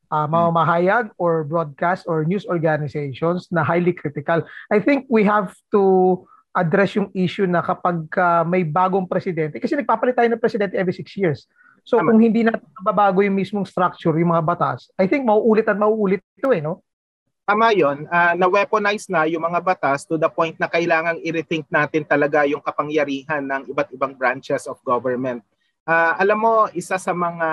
[0.09, 4.43] uh, mamamahayag or broadcast or news organizations na highly critical.
[4.71, 6.23] I think we have to
[6.59, 10.91] address yung issue na kapag uh, may bagong presidente, kasi nagpapalit tayo ng presidente every
[10.91, 11.47] six years.
[11.87, 12.11] So Tama.
[12.11, 16.19] kung hindi natin mababago yung mismong structure, yung mga batas, I think mauulit at mauulit
[16.35, 16.83] ito eh, no?
[17.49, 22.05] Tama yun, uh, na-weaponize na yung mga batas to the point na kailangang i-rethink natin
[22.05, 25.41] talaga yung kapangyarihan ng iba't ibang branches of government.
[25.81, 27.49] Uh, alam mo, isa sa mga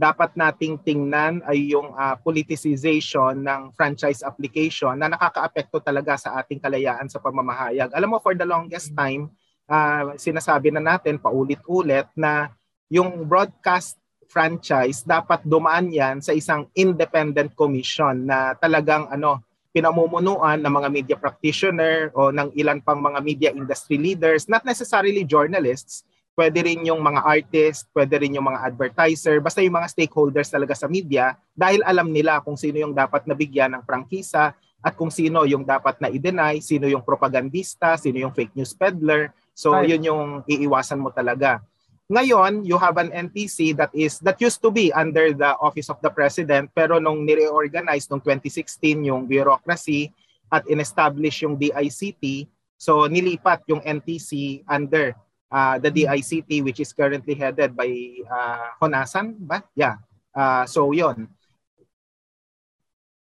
[0.00, 6.56] dapat nating tingnan ay yung uh, politicization ng franchise application na nakakaapekto talaga sa ating
[6.56, 7.92] kalayaan sa pamamahayag.
[7.92, 9.28] Alam mo, for the longest time,
[9.68, 12.48] uh, sinasabi na natin paulit-ulit na
[12.88, 14.00] yung broadcast
[14.32, 21.16] franchise dapat dumaan yan sa isang independent commission na talagang ano pinamumunuan ng mga media
[21.18, 26.02] practitioner o ng ilan pang mga media industry leaders, not necessarily journalists,
[26.40, 30.72] pwede rin yung mga artist, pwede rin yung mga advertiser, basta yung mga stakeholders talaga
[30.72, 35.44] sa media dahil alam nila kung sino yung dapat nabigyan ng prangkisa at kung sino
[35.44, 39.36] yung dapat na i-deny, sino yung propagandista, sino yung fake news peddler.
[39.52, 39.84] So right.
[39.84, 41.60] yun yung iiwasan mo talaga.
[42.08, 46.00] Ngayon, you have an NTC that is that used to be under the office of
[46.00, 50.08] the president pero nung ni-reorganize nung 2016 yung bureaucracy
[50.48, 52.48] at in-establish yung DICT,
[52.80, 55.12] so nilipat yung NTC under
[55.50, 57.90] uh, the DICT which is currently headed by
[58.30, 59.66] uh, Honasan ba?
[59.74, 59.98] Yeah.
[60.30, 61.26] Uh, so 'yon.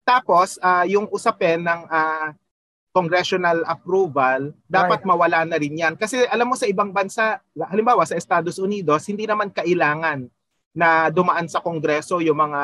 [0.04, 2.32] Tapos uh, yung usapin ng uh,
[2.96, 5.08] congressional approval, dapat right.
[5.08, 5.94] mawala na rin yan.
[5.94, 7.38] Kasi alam mo sa ibang bansa,
[7.68, 10.26] halimbawa sa Estados Unidos, hindi naman kailangan
[10.72, 12.62] na dumaan sa kongreso yung mga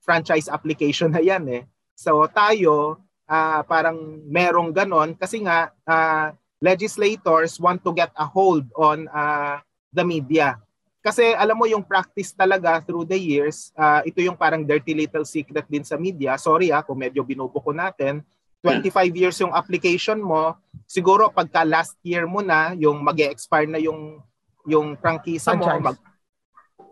[0.00, 1.62] franchise application na yan eh.
[1.94, 8.68] So tayo, uh, parang merong ganon kasi nga uh, legislators want to get a hold
[8.76, 9.58] on uh,
[9.90, 10.60] the media.
[11.00, 15.24] Kasi alam mo yung practice talaga through the years, uh, ito yung parang dirty little
[15.24, 16.36] secret din sa media.
[16.36, 18.20] Sorry ah kung medyo binubuko natin
[18.60, 20.52] 25 years yung application mo,
[20.84, 24.20] siguro pagka last year mo na, yung mag expire na yung
[24.68, 25.96] yung prangkisa mo, mag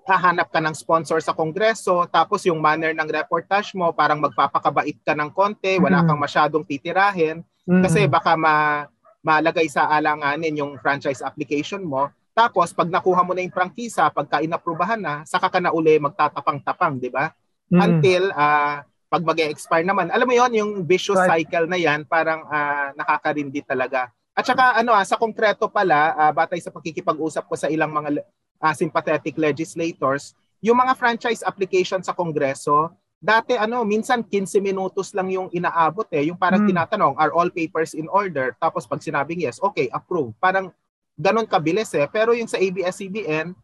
[0.09, 5.13] hahanap ka ng sponsor sa kongreso, tapos yung manner ng reportage mo, parang magpapakabait ka
[5.13, 6.09] ng konti, wala mm-hmm.
[6.09, 7.85] kang masyadong titirahin, mm-hmm.
[7.85, 8.89] kasi baka ma,
[9.29, 12.09] malagay sa alanganin yung franchise application mo.
[12.33, 16.97] Tapos, pag nakuha mo na yung prangkisa, pagka inaprubahan na, saka ka na uli magtatapang-tapang,
[16.97, 17.29] di ba?
[17.69, 17.83] Mm-hmm.
[17.85, 21.45] Until uh, pag mag expire naman, alam mo yon yung vicious right.
[21.45, 24.09] cycle na yan, parang uh, nakakarindi talaga.
[24.38, 28.23] At saka ano ah, sa konkreto pala, uh, batay sa pagkikipag-usap ko sa ilang mga
[28.62, 35.29] uh, sympathetic legislators, yung mga franchise application sa Kongreso, dati ano, minsan 15 minutos lang
[35.31, 36.31] yung inaabot eh.
[36.31, 36.71] Yung parang hmm.
[36.71, 38.55] tinatanong, are all papers in order?
[38.63, 40.35] Tapos pag sinabing yes, okay, approve.
[40.39, 40.71] Parang
[41.19, 42.07] ganun kabilis eh.
[42.07, 43.55] Pero yung sa ABS-CBN,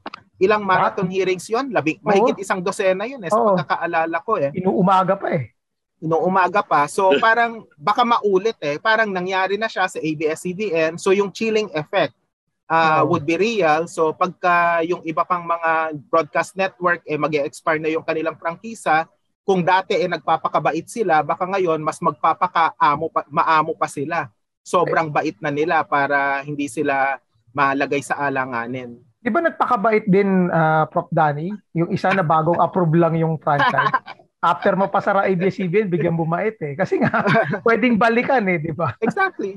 [0.42, 2.10] Ilang marathon hearings yon Labing, Oo.
[2.10, 3.54] mahigit isang dosena yun eh, sa Oo.
[3.54, 4.50] pagkakaalala ko eh.
[4.50, 5.54] Inuumaga pa eh.
[6.02, 6.90] Inuumaga pa.
[6.90, 8.82] So parang baka maulit eh.
[8.82, 10.98] Parang nangyari na siya sa ABS-CBN.
[10.98, 12.18] So yung chilling effect
[12.66, 13.86] uh, would be real.
[13.86, 19.06] So pagka yung iba pang mga broadcast network eh mag expire na yung kanilang prangkisa,
[19.44, 24.32] kung dati eh nagpapakabait sila, baka ngayon mas magpapakaamo pa, maamo pa sila.
[24.64, 27.20] Sobrang bait na nila para hindi sila
[27.52, 28.96] malagay sa alanganin.
[29.20, 31.08] Di ba nagpakabait din, uh, Prof.
[31.12, 31.52] Danny?
[31.76, 33.92] Yung isa na bagong approve lang yung franchise.
[34.44, 36.76] After mo pasara ABS-CBN, bigyan bumait eh.
[36.76, 37.24] Kasi nga,
[37.68, 38.92] pwedeng balikan eh, di ba?
[39.00, 39.56] Exactly.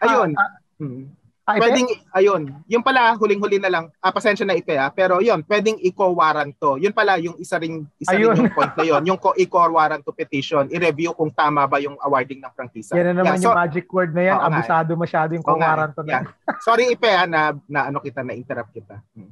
[0.00, 0.32] Ayun.
[0.32, 0.40] uh,
[0.80, 1.04] uh,
[1.44, 1.84] Ah, pwedeng,
[2.16, 6.56] ayun, yung pala, huling-huli na lang, ah, pasensya na ipe ah, pero yun, pwedeng i-co-warrant
[6.56, 6.80] to.
[6.80, 10.64] Yun pala, yung isa ring, isa rin yung point na yun, yung i-co-warrant to petition,
[10.72, 12.96] i-review kung tama ba yung awarding ng prangkisa.
[12.96, 15.92] Yan na naman yeah, so, yung magic word na yan, oh, abusado masyado yung co-warrant
[15.92, 16.12] to na.
[16.16, 16.24] Yeah.
[16.64, 19.04] Sorry ipe ah, na, na ano kita, na-interrupt kita.
[19.12, 19.28] Hmm.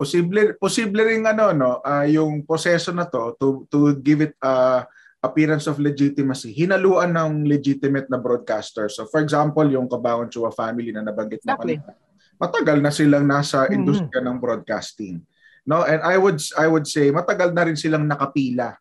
[0.00, 4.80] Posible, posible rin ano, no, uh, yung proseso na to, to, to give it uh,
[5.24, 8.92] appearance of legitimacy, hinaluan ng legitimate na broadcaster.
[8.92, 11.80] So for example, yung Kabangon Chua family na nabanggit mo exactly.
[11.80, 11.96] kanina,
[12.36, 13.76] matagal na silang nasa mm-hmm.
[13.80, 15.24] industriya ng broadcasting.
[15.64, 18.76] No, and I would I would say matagal na rin silang nakapila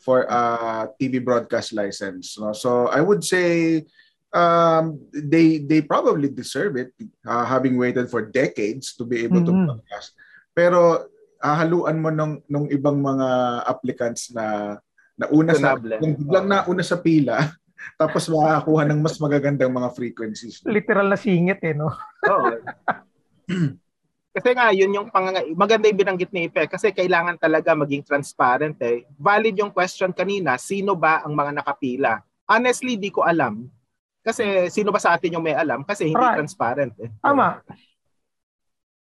[0.00, 2.40] for a uh, TV broadcast license.
[2.40, 2.56] No?
[2.56, 3.84] So I would say
[4.32, 6.96] um, they they probably deserve it
[7.28, 9.68] uh, having waited for decades to be able mm-hmm.
[9.68, 10.16] to broadcast.
[10.56, 11.12] Pero
[11.44, 13.28] hahaluan mo nung, nung ibang mga
[13.68, 14.76] applicants na
[15.14, 17.38] nauna sa kung biglang nauna sa pila
[18.00, 20.64] tapos makakakuha ng mas magagandang mga frequencies.
[20.64, 21.92] Literal na singit eh, no?
[22.26, 22.48] Oo.
[24.34, 28.80] kasi nga, yun yung pang maganda yung binanggit ni Ipe kasi kailangan talaga maging transparent
[28.82, 29.06] eh.
[29.20, 32.18] Valid yung question kanina, sino ba ang mga nakapila?
[32.48, 33.68] Honestly, di ko alam.
[34.24, 35.84] Kasi sino ba sa atin yung may alam?
[35.84, 36.40] Kasi hindi right.
[36.40, 37.12] transparent eh.
[37.20, 37.60] Tama.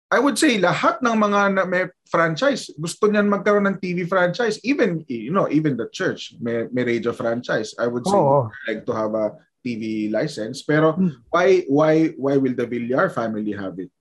[0.08, 4.56] I would say lahat ng mga na may franchise gusto niyan magkaroon ng TV franchise.
[4.64, 7.76] Even you know even the church may, may radio franchise.
[7.76, 8.48] I would say oh.
[8.72, 10.64] like to have a TV license.
[10.64, 11.28] Pero hmm.
[11.28, 13.92] why why why will the Villar family have it?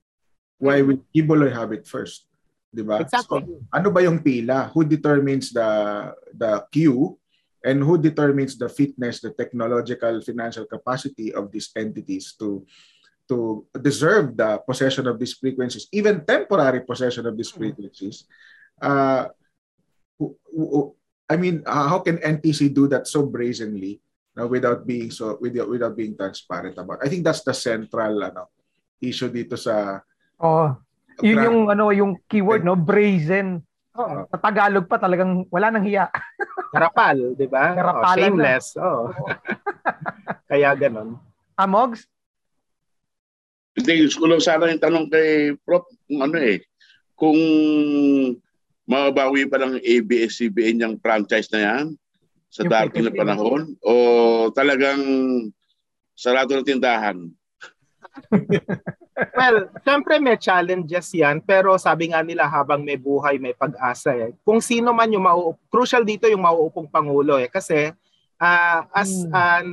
[0.63, 2.27] Why will Iboloy have it first?
[2.71, 3.03] 'di ba?
[3.03, 3.43] Exactly.
[3.43, 4.71] so, ano ba yung pila?
[4.71, 5.67] Who determines the
[6.31, 7.19] the queue
[7.67, 12.63] and who determines the fitness the technological financial capacity of these entities to
[13.27, 17.59] to deserve the possession of these frequencies, even temporary possession of these hmm.
[17.59, 18.25] frequencies,
[18.81, 19.27] uh,
[21.27, 23.99] I mean, uh, how can NTC do that so brazenly
[24.35, 27.03] no, without being so without, without being transparent about?
[27.03, 28.47] I think that's the central ano
[29.03, 30.01] issue dito sa
[30.39, 30.71] Oh,
[31.19, 33.59] yun yung ano yung keyword no, brazen.
[33.97, 36.07] Oh, sa Tagalog pa talagang wala nang hiya.
[36.73, 37.75] Karapal, 'di ba?
[37.75, 38.77] Oh, shameless.
[38.79, 39.11] Oh.
[40.49, 41.19] Kaya ganun.
[41.57, 42.05] Amogs,
[43.77, 45.85] hindi, gusto ko lang sana yung tanong kay Prof.
[46.09, 46.65] Kung ano eh,
[47.13, 47.37] kung
[48.89, 51.85] mababawi pa ng ABS-CBN yung franchise na yan
[52.49, 53.93] sa yung darating na panahon o
[54.55, 55.01] talagang
[56.17, 57.17] sarado ng tindahan?
[59.37, 64.33] well, syempre may challenges yan pero sabi nga nila habang may buhay may pag-asa eh.
[64.41, 67.93] Kung sino man yung mau crucial dito yung mauupong pangulo eh kasi
[68.41, 69.33] uh, as hmm.
[69.37, 69.65] an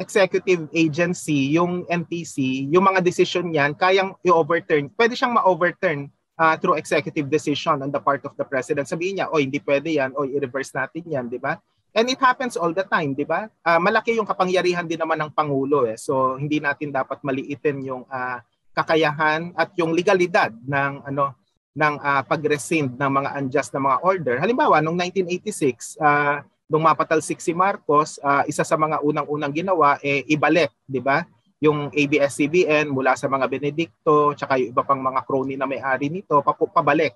[0.00, 4.88] executive agency, yung NTC, yung mga decision niyan, kayang i-overturn.
[4.96, 6.08] Pwede siyang ma-overturn
[6.40, 8.88] uh, through executive decision on the part of the president.
[8.88, 11.60] Sabihin niya, oh, hindi pwede yan, o i-reverse natin yan, di ba?
[11.92, 13.52] And it happens all the time, di ba?
[13.60, 15.84] Uh, malaki yung kapangyarihan din naman ng Pangulo.
[15.84, 16.00] Eh.
[16.00, 18.40] So, hindi natin dapat maliitin yung uh,
[18.72, 21.36] kakayahan at yung legalidad ng ano
[21.72, 24.36] ng uh, pag-rescind ng mga unjust na mga order.
[24.36, 30.24] Halimbawa, noong 1986, uh, nung mapatalsik si Marcos, uh, isa sa mga unang-unang ginawa eh
[30.32, 31.28] ibalik, 'di ba?
[31.60, 36.40] Yung ABS-CBN mula sa mga Benedicto, tsaka yung iba pang mga crony na may-ari nito,
[36.72, 37.12] pabalik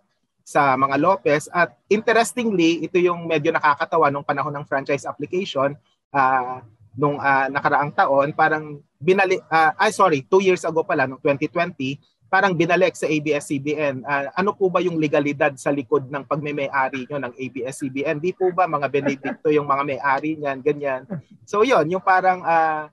[0.47, 5.75] sa mga Lopez at interestingly, ito yung medyo nakakatawa nung panahon ng franchise application
[6.15, 6.63] uh,
[6.95, 11.99] nung uh, nakaraang taon, parang binalik uh, ay sorry, two years ago pala nung 2020,
[12.27, 14.03] parang binalik sa ABS-CBN.
[14.03, 18.19] Uh, ah, ano po ba yung legalidad sa likod ng pagmemay-ari nyo ng ABS-CBN?
[18.19, 21.03] Di po ba mga Benedicto yung mga may-ari niyan, ganyan.
[21.47, 22.91] So yon yung parang uh,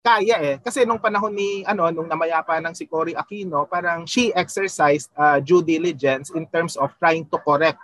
[0.00, 0.56] kaya eh.
[0.64, 5.38] Kasi nung panahon ni, ano, nung namayapa ng si Cory Aquino, parang she exercised uh,
[5.44, 7.78] due diligence in terms of trying to correct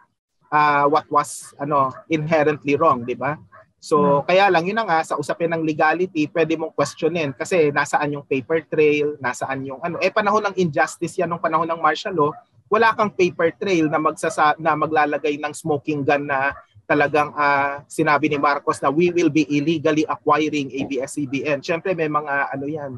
[0.48, 3.36] uh, what was ano inherently wrong, di ba?
[3.76, 4.22] So, hmm.
[4.26, 8.26] kaya lang, yun na nga, sa usapin ng legality, pwede mong questionin kasi nasaan yung
[8.26, 10.00] paper trail, nasaan yung ano.
[10.00, 12.32] Eh, panahon ng injustice yan, nung panahon ng martial law,
[12.66, 18.30] wala kang paper trail na, magsasa, na maglalagay ng smoking gun na talagang uh, sinabi
[18.30, 21.62] ni Marcos na we will be illegally acquiring ABS-CBN.
[21.62, 22.92] Siyempre, may mga ano yan,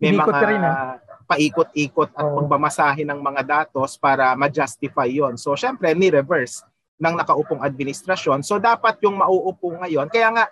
[0.00, 0.96] may Inikot mga rin, ah.
[1.28, 2.44] paikot-ikot at oh.
[2.44, 5.40] pagbamasahe ng mga datos para ma-justify yon.
[5.40, 6.64] So, syempre, ni-reverse
[6.96, 8.40] ng nakaupong administrasyon.
[8.40, 10.44] So dapat yung mauupo ngayon, kaya nga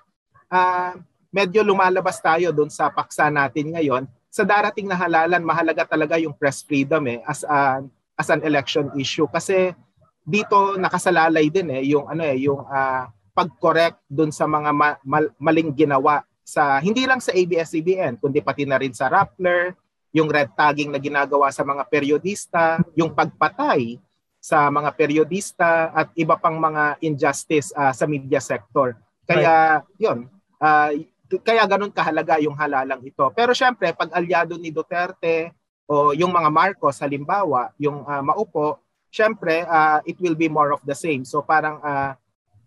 [0.53, 0.93] uh,
[1.33, 4.05] medyo lumalabas tayo doon sa paksa natin ngayon.
[4.29, 8.91] Sa darating na halalan, mahalaga talaga yung press freedom eh as an as an election
[8.95, 9.75] issue kasi
[10.23, 13.05] dito nakasalalay din eh yung ano eh yung uh,
[13.35, 18.63] pag-correct doon sa mga ma- mal- maling ginawa sa hindi lang sa ABS-CBN kundi pati
[18.63, 19.75] na rin sa Rappler,
[20.15, 23.99] yung red tagging na ginagawa sa mga periodista, yung pagpatay
[24.45, 28.93] sa mga periodista at iba pang mga injustice uh, sa media sector.
[29.25, 29.97] Kaya right.
[29.97, 30.29] 'yun,
[30.61, 30.93] uh,
[31.41, 33.25] kaya ganun kahalaga yung halalang ito.
[33.33, 35.57] Pero syempre, pag alyado ni Duterte
[35.89, 40.85] o yung mga Marcos halimbawa, yung uh, maupo, syempre uh, it will be more of
[40.85, 41.25] the same.
[41.25, 42.13] So parang uh,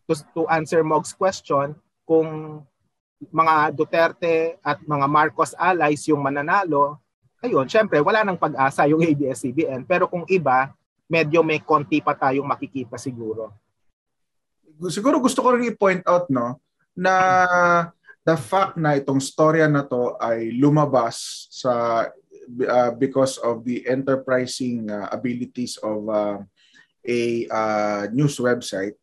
[0.09, 1.77] to, to answer Mog's question,
[2.09, 2.65] kung
[3.29, 6.97] mga Duterte at mga Marcos allies yung mananalo,
[7.45, 9.85] ayun, syempre wala nang pag-asa yung ABS-CBN.
[9.85, 10.73] Pero kung iba,
[11.07, 13.55] medyo may konti pa tayong makikita siguro.
[14.91, 16.61] Siguro gusto ko rin i-point out no
[16.93, 17.13] na
[18.27, 22.05] the fact na itong storya na to ay lumabas sa
[22.67, 26.37] uh, because of the enterprising uh, abilities of uh,
[27.07, 28.99] a uh, news website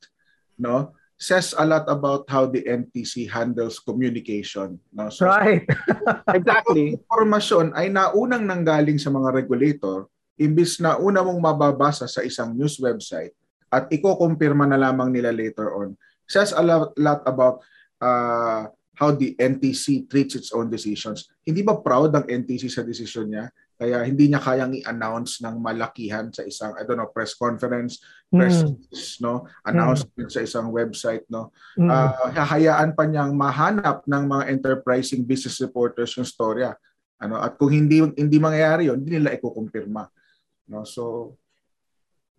[0.61, 5.09] no says a lot about how the NTC handles communication no.
[5.09, 5.65] So, right.
[6.39, 7.01] Exactly.
[7.01, 10.11] Informasyon ay naunang nanggaling sa mga regulator
[10.41, 13.35] imbis na una mong mababasa sa isang news website,
[13.71, 17.61] at iko-kumpirma na lamang nila later on says a lot, lot about
[18.01, 21.29] uh, how the NTC treats its own decisions.
[21.45, 23.47] Hindi ba proud ang NTC sa desisyon niya?
[23.75, 27.99] Kaya hindi niya kayang i-announce ng malakihan sa isang I don't know press conference,
[28.31, 28.79] press mm.
[29.19, 30.35] no, announcement mm.
[30.35, 31.51] sa isang website no.
[31.75, 31.91] Mm.
[31.91, 36.79] Uh, hahayaan pa niyang mahanap ng mga enterprising business reporters yung storya.
[37.19, 40.07] Ano, at kung hindi hindi mangyayari 'yon, hindi nila ikukumpirma.
[40.69, 41.35] No, so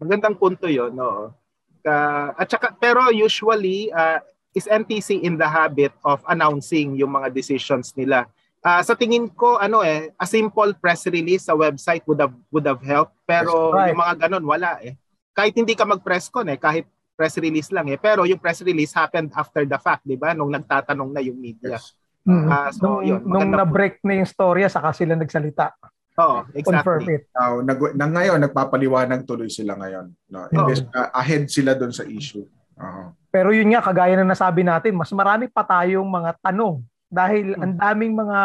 [0.02, 1.34] magandang punto 'yon, no.
[1.86, 4.18] Uh, at saka, pero usually uh,
[4.56, 8.26] is NTC in the habit of announcing yung mga decisions nila.
[8.66, 12.66] Uh, sa tingin ko ano eh a simple press release sa website would have would
[12.66, 13.94] have helped pero right.
[13.94, 14.98] yung mga ganun wala eh.
[15.38, 18.90] Kahit hindi ka mag-press con eh kahit press release lang eh pero yung press release
[18.98, 20.34] happened after the fact, 'di ba?
[20.34, 21.78] Nung nagtatanong na yung media.
[21.78, 21.94] Yes.
[22.26, 22.50] Mm-hmm.
[22.50, 25.78] Uh, so nung, yun, nung na-break na yung storya saka sila nagsalita.
[26.16, 26.80] Oh, exactly.
[26.80, 27.24] Confirm it.
[27.36, 30.48] Now, nag, na ngayon nagpapaliwanag tuloy sila ngayon, no.
[30.48, 30.96] Imbes oh.
[30.96, 32.48] uh, ahead sila doon sa issue.
[32.80, 33.12] Uh-huh.
[33.36, 36.80] Pero yun nga kagaya ng nasabi natin, mas marami pa tayong mga tanong
[37.12, 37.62] dahil hmm.
[37.64, 38.40] ang daming mga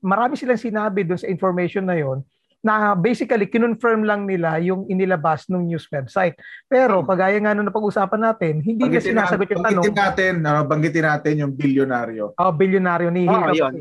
[0.00, 2.22] marami silang sinabi doon sa information na yon
[2.60, 6.36] na basically kinonfirm lang nila yung inilabas ng news website.
[6.70, 7.08] Pero hmm.
[7.10, 9.82] kagaya nga nung napag-usapan natin, hindi nila sinasagot yung tanong.
[9.82, 12.36] Banggitin natin, uh, banggitin natin yung bilyonaryo.
[12.38, 13.34] Oh, bilyonaryo ni Hill.
[13.34, 13.74] Oh, yun.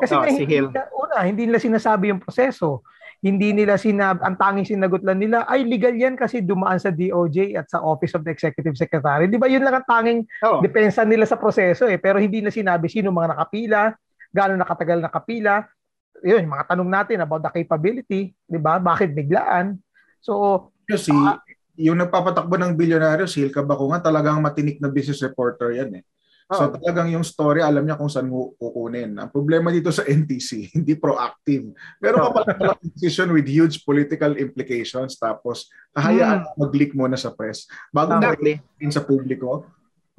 [0.00, 0.72] Kasi oh, si Hill.
[1.14, 2.82] Una, hindi nila sinasabi yung proseso.
[3.22, 7.54] Hindi nila sinab ang tanging sinagot lang nila ay legal yan kasi dumaan sa DOJ
[7.54, 9.30] at sa Office of the Executive Secretary.
[9.30, 9.46] 'Di ba?
[9.46, 10.58] Yun lang ang tanging oh.
[10.58, 11.96] depensa nila sa proseso eh.
[11.96, 13.94] Pero hindi nila sinabi sino mga nakapila,
[14.34, 15.64] gaano nakatagal nakapila.
[16.20, 18.82] Yun, mga tanong natin about the capability, 'di ba?
[18.82, 19.78] Bakit biglaan?
[20.18, 21.38] So, kasi uh,
[21.78, 26.04] yung nagpapatakbo ng bilyonaryo, si Hilka Bakungan, talagang matinik na business reporter yan eh.
[26.44, 26.56] Oh.
[26.60, 29.16] So talagang yung story, alam niya kung saan kukunin.
[29.16, 31.72] Ang problema dito sa NTC, hindi proactive.
[31.96, 36.54] Pero kapag pala decision with huge political implications, tapos hahayaan hmm.
[36.60, 38.60] mag-leak muna sa press bago exactly.
[38.60, 39.50] mo sa publiko.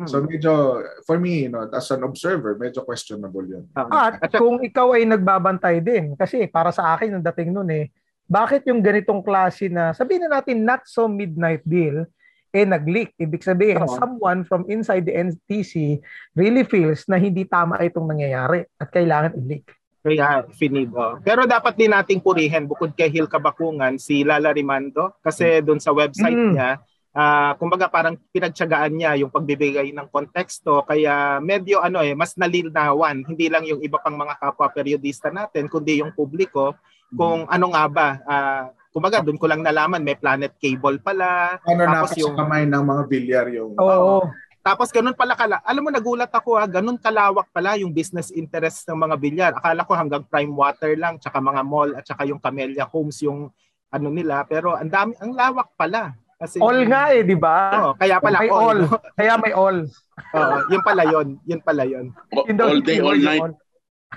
[0.01, 0.09] Hmm.
[0.09, 3.63] So medyo, for me, you know, as an observer, medyo questionable yun.
[3.78, 7.93] At kung ikaw ay nagbabantay din, kasi para sa akin, ang dating nun eh,
[8.26, 12.09] bakit yung ganitong klase na, sabihin na natin not so midnight deal,
[12.56, 13.12] eh nag-leak.
[13.20, 13.99] Ibig sabihin, uh-huh.
[13.99, 15.99] someone from inside the NTC
[16.32, 19.68] really feels na hindi tama itong nangyayari at kailangan i-leak.
[20.06, 20.93] Kaya finib.
[20.93, 21.18] Oh.
[21.20, 25.66] Pero dapat din nating purihin bukod kay Hil Kabakungan si Lala Rimando kasi hmm.
[25.66, 26.51] doon sa website mm.
[26.53, 26.78] niya
[27.16, 33.24] uh, kumbaga parang pinagtiyagaan niya yung pagbibigay ng konteksto kaya medyo ano eh mas nalilinawan
[33.24, 36.76] hindi lang yung iba pang mga kapwa periodista natin kundi yung publiko
[37.16, 41.83] kung ano nga ba uh, kumbaga doon ko lang nalaman may planet cable pala ano
[41.83, 44.23] tapos yung kamay ng mga bilyar yung Oo.
[44.23, 44.25] Oh,
[44.65, 45.61] tapos ganun pala kala.
[45.61, 49.51] Alam mo nagulat ako ha, ganun kalawak pala yung business interest ng mga bilyar.
[49.53, 53.53] Akala ko hanggang Prime Water lang, tsaka mga mall at tsaka yung Camellia Homes yung
[53.93, 56.17] ano nila, pero ang dami ang lawak pala.
[56.35, 57.55] Kasi, all nga eh, di ba?
[57.77, 58.59] Oh, kaya pala may all.
[58.59, 58.81] all.
[59.13, 59.77] kaya may all.
[60.35, 61.27] Oo, yun pala yun.
[61.45, 62.05] Yun pala yun.
[62.33, 63.53] All, all day, all night.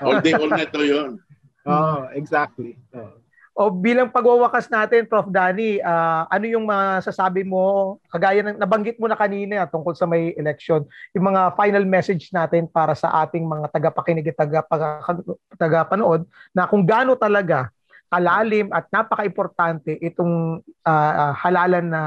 [0.00, 1.10] All day, all night to yun.
[1.68, 2.80] Oo, oh, exactly.
[2.96, 3.20] Oh.
[3.58, 5.26] O bilang pagwawakas natin, Prof.
[5.34, 10.30] Danny, uh, ano yung masasabi mo, kagaya ng nabanggit mo na kanina tungkol sa may
[10.38, 14.38] election, yung mga final message natin para sa ating mga tagapakinig at
[15.58, 16.22] tagapanood
[16.54, 17.66] na kung gaano talaga
[18.06, 22.02] kalalim at napaka-importante itong uh, halalan na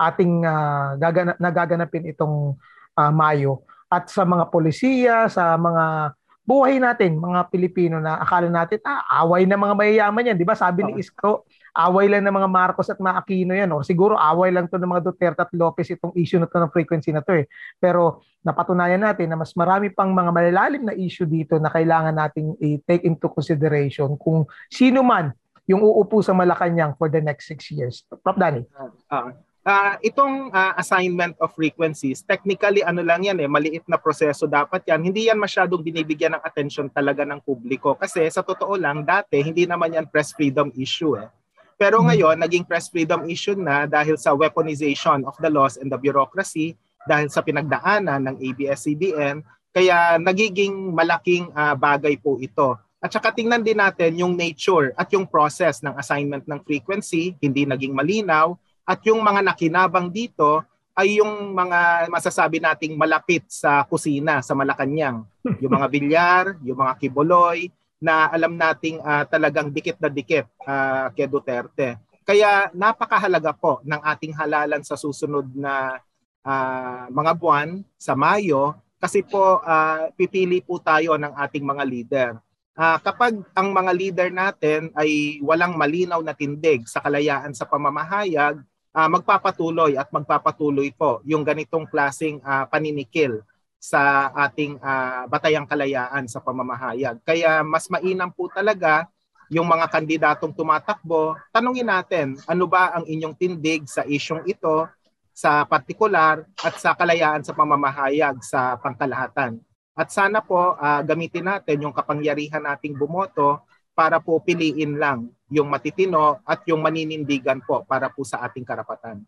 [0.00, 2.56] ating uh, gagana- nagaganapin itong
[2.96, 3.60] uh, Mayo
[3.92, 6.15] at sa mga polisiya, sa mga
[6.46, 10.36] buhay natin, mga Pilipino na akala natin, ah, away na mga mayayaman yan.
[10.38, 10.54] Di ba?
[10.54, 11.42] Sabi ni Isko,
[11.74, 13.74] away lang ng mga Marcos at mga Aquino yan.
[13.74, 16.72] Or siguro away lang to ng mga Duterte at Lopez itong issue na to ng
[16.72, 17.50] frequency na to eh.
[17.76, 22.54] Pero napatunayan natin na mas marami pang mga malalalim na issue dito na kailangan nating
[22.62, 25.34] i-take into consideration kung sino man
[25.66, 28.06] yung uupo sa Malacanang for the next six years.
[28.22, 28.38] Prof.
[28.38, 28.62] Danny.
[28.78, 29.34] Uh, uh,
[29.66, 34.86] Uh, itong uh, assignment of frequencies, technically ano lang yan eh, maliit na proseso dapat
[34.86, 35.02] yan.
[35.02, 39.66] Hindi yan masyadong binibigyan ng attention talaga ng publiko kasi sa totoo lang dati hindi
[39.66, 41.26] naman yan press freedom issue eh.
[41.74, 42.06] Pero hmm.
[42.14, 46.78] ngayon naging press freedom issue na dahil sa weaponization of the laws and the bureaucracy,
[47.02, 49.42] dahil sa pinagdaanan ng ABS-CBN,
[49.74, 52.78] kaya nagiging malaking uh, bagay po ito.
[53.02, 57.66] At saka tingnan din natin yung nature at yung process ng assignment ng frequency, hindi
[57.66, 58.54] naging malinaw,
[58.86, 60.62] at yung mga nakinabang dito
[60.96, 65.28] ay yung mga masasabi nating malapit sa kusina sa Malacanang.
[65.60, 67.68] Yung mga bilyar, yung mga kiboloy
[68.00, 72.00] na alam nating uh, talagang dikit na dikit uh, kay Duterte.
[72.24, 76.00] Kaya napakahalaga po ng ating halalan sa susunod na
[76.46, 82.30] uh, mga buwan sa Mayo kasi po uh, pipili po tayo ng ating mga leader.
[82.76, 88.60] Uh, kapag ang mga leader natin ay walang malinaw na tindig sa kalayaan sa pamamahayag,
[88.96, 93.44] uh, magpapatuloy at magpapatuloy po yung ganitong klasing uh, paninikil
[93.76, 97.20] sa ating uh, batayang kalayaan sa pamamahayag.
[97.20, 99.04] Kaya mas mainam po talaga
[99.52, 104.88] yung mga kandidatong tumatakbo, tanungin natin ano ba ang inyong tindig sa isyong ito
[105.36, 109.60] sa partikular at sa kalayaan sa pamamahayag sa pangkalahatan.
[109.92, 115.70] At sana po uh, gamitin natin yung kapangyarihan nating bumoto para po piliin lang yung
[115.70, 119.22] matitino at yung maninindigan po para po sa ating karapatan.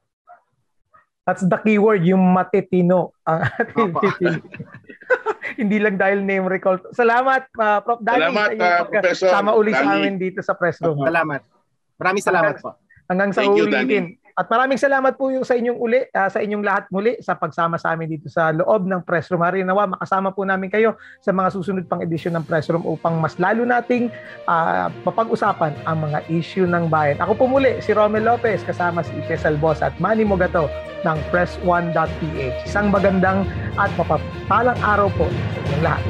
[1.28, 3.92] That's the keyword, yung matitino ang ating
[5.60, 6.80] Hindi lang dahil name recall.
[6.92, 8.00] Salamat, uh, Prof.
[8.04, 8.28] Dani.
[8.28, 9.28] Salamat, uh, Professor.
[9.32, 11.00] Sama uli sa amin dito sa press room.
[11.00, 11.40] Salamat.
[11.96, 12.76] Maraming salamat po.
[13.08, 14.17] Hanggang sa ulitin.
[14.38, 17.74] At maraming salamat po yung sa inyong uli, uh, sa inyong lahat muli sa pagsama
[17.74, 19.42] sa amin dito sa loob ng Press Room.
[19.42, 23.34] Harinawa, makasama po namin kayo sa mga susunod pang edisyon ng Press Room upang mas
[23.42, 24.14] lalo nating
[24.46, 27.18] uh, mapag-usapan ang mga issue ng bayan.
[27.18, 30.70] Ako po muli, si Romel Lopez, kasama si Ipe Salbos at Manny Mogato
[31.02, 32.54] ng press1.ph.
[32.62, 33.42] Isang magandang
[33.74, 36.04] at mapapalang araw po sa inyong lahat.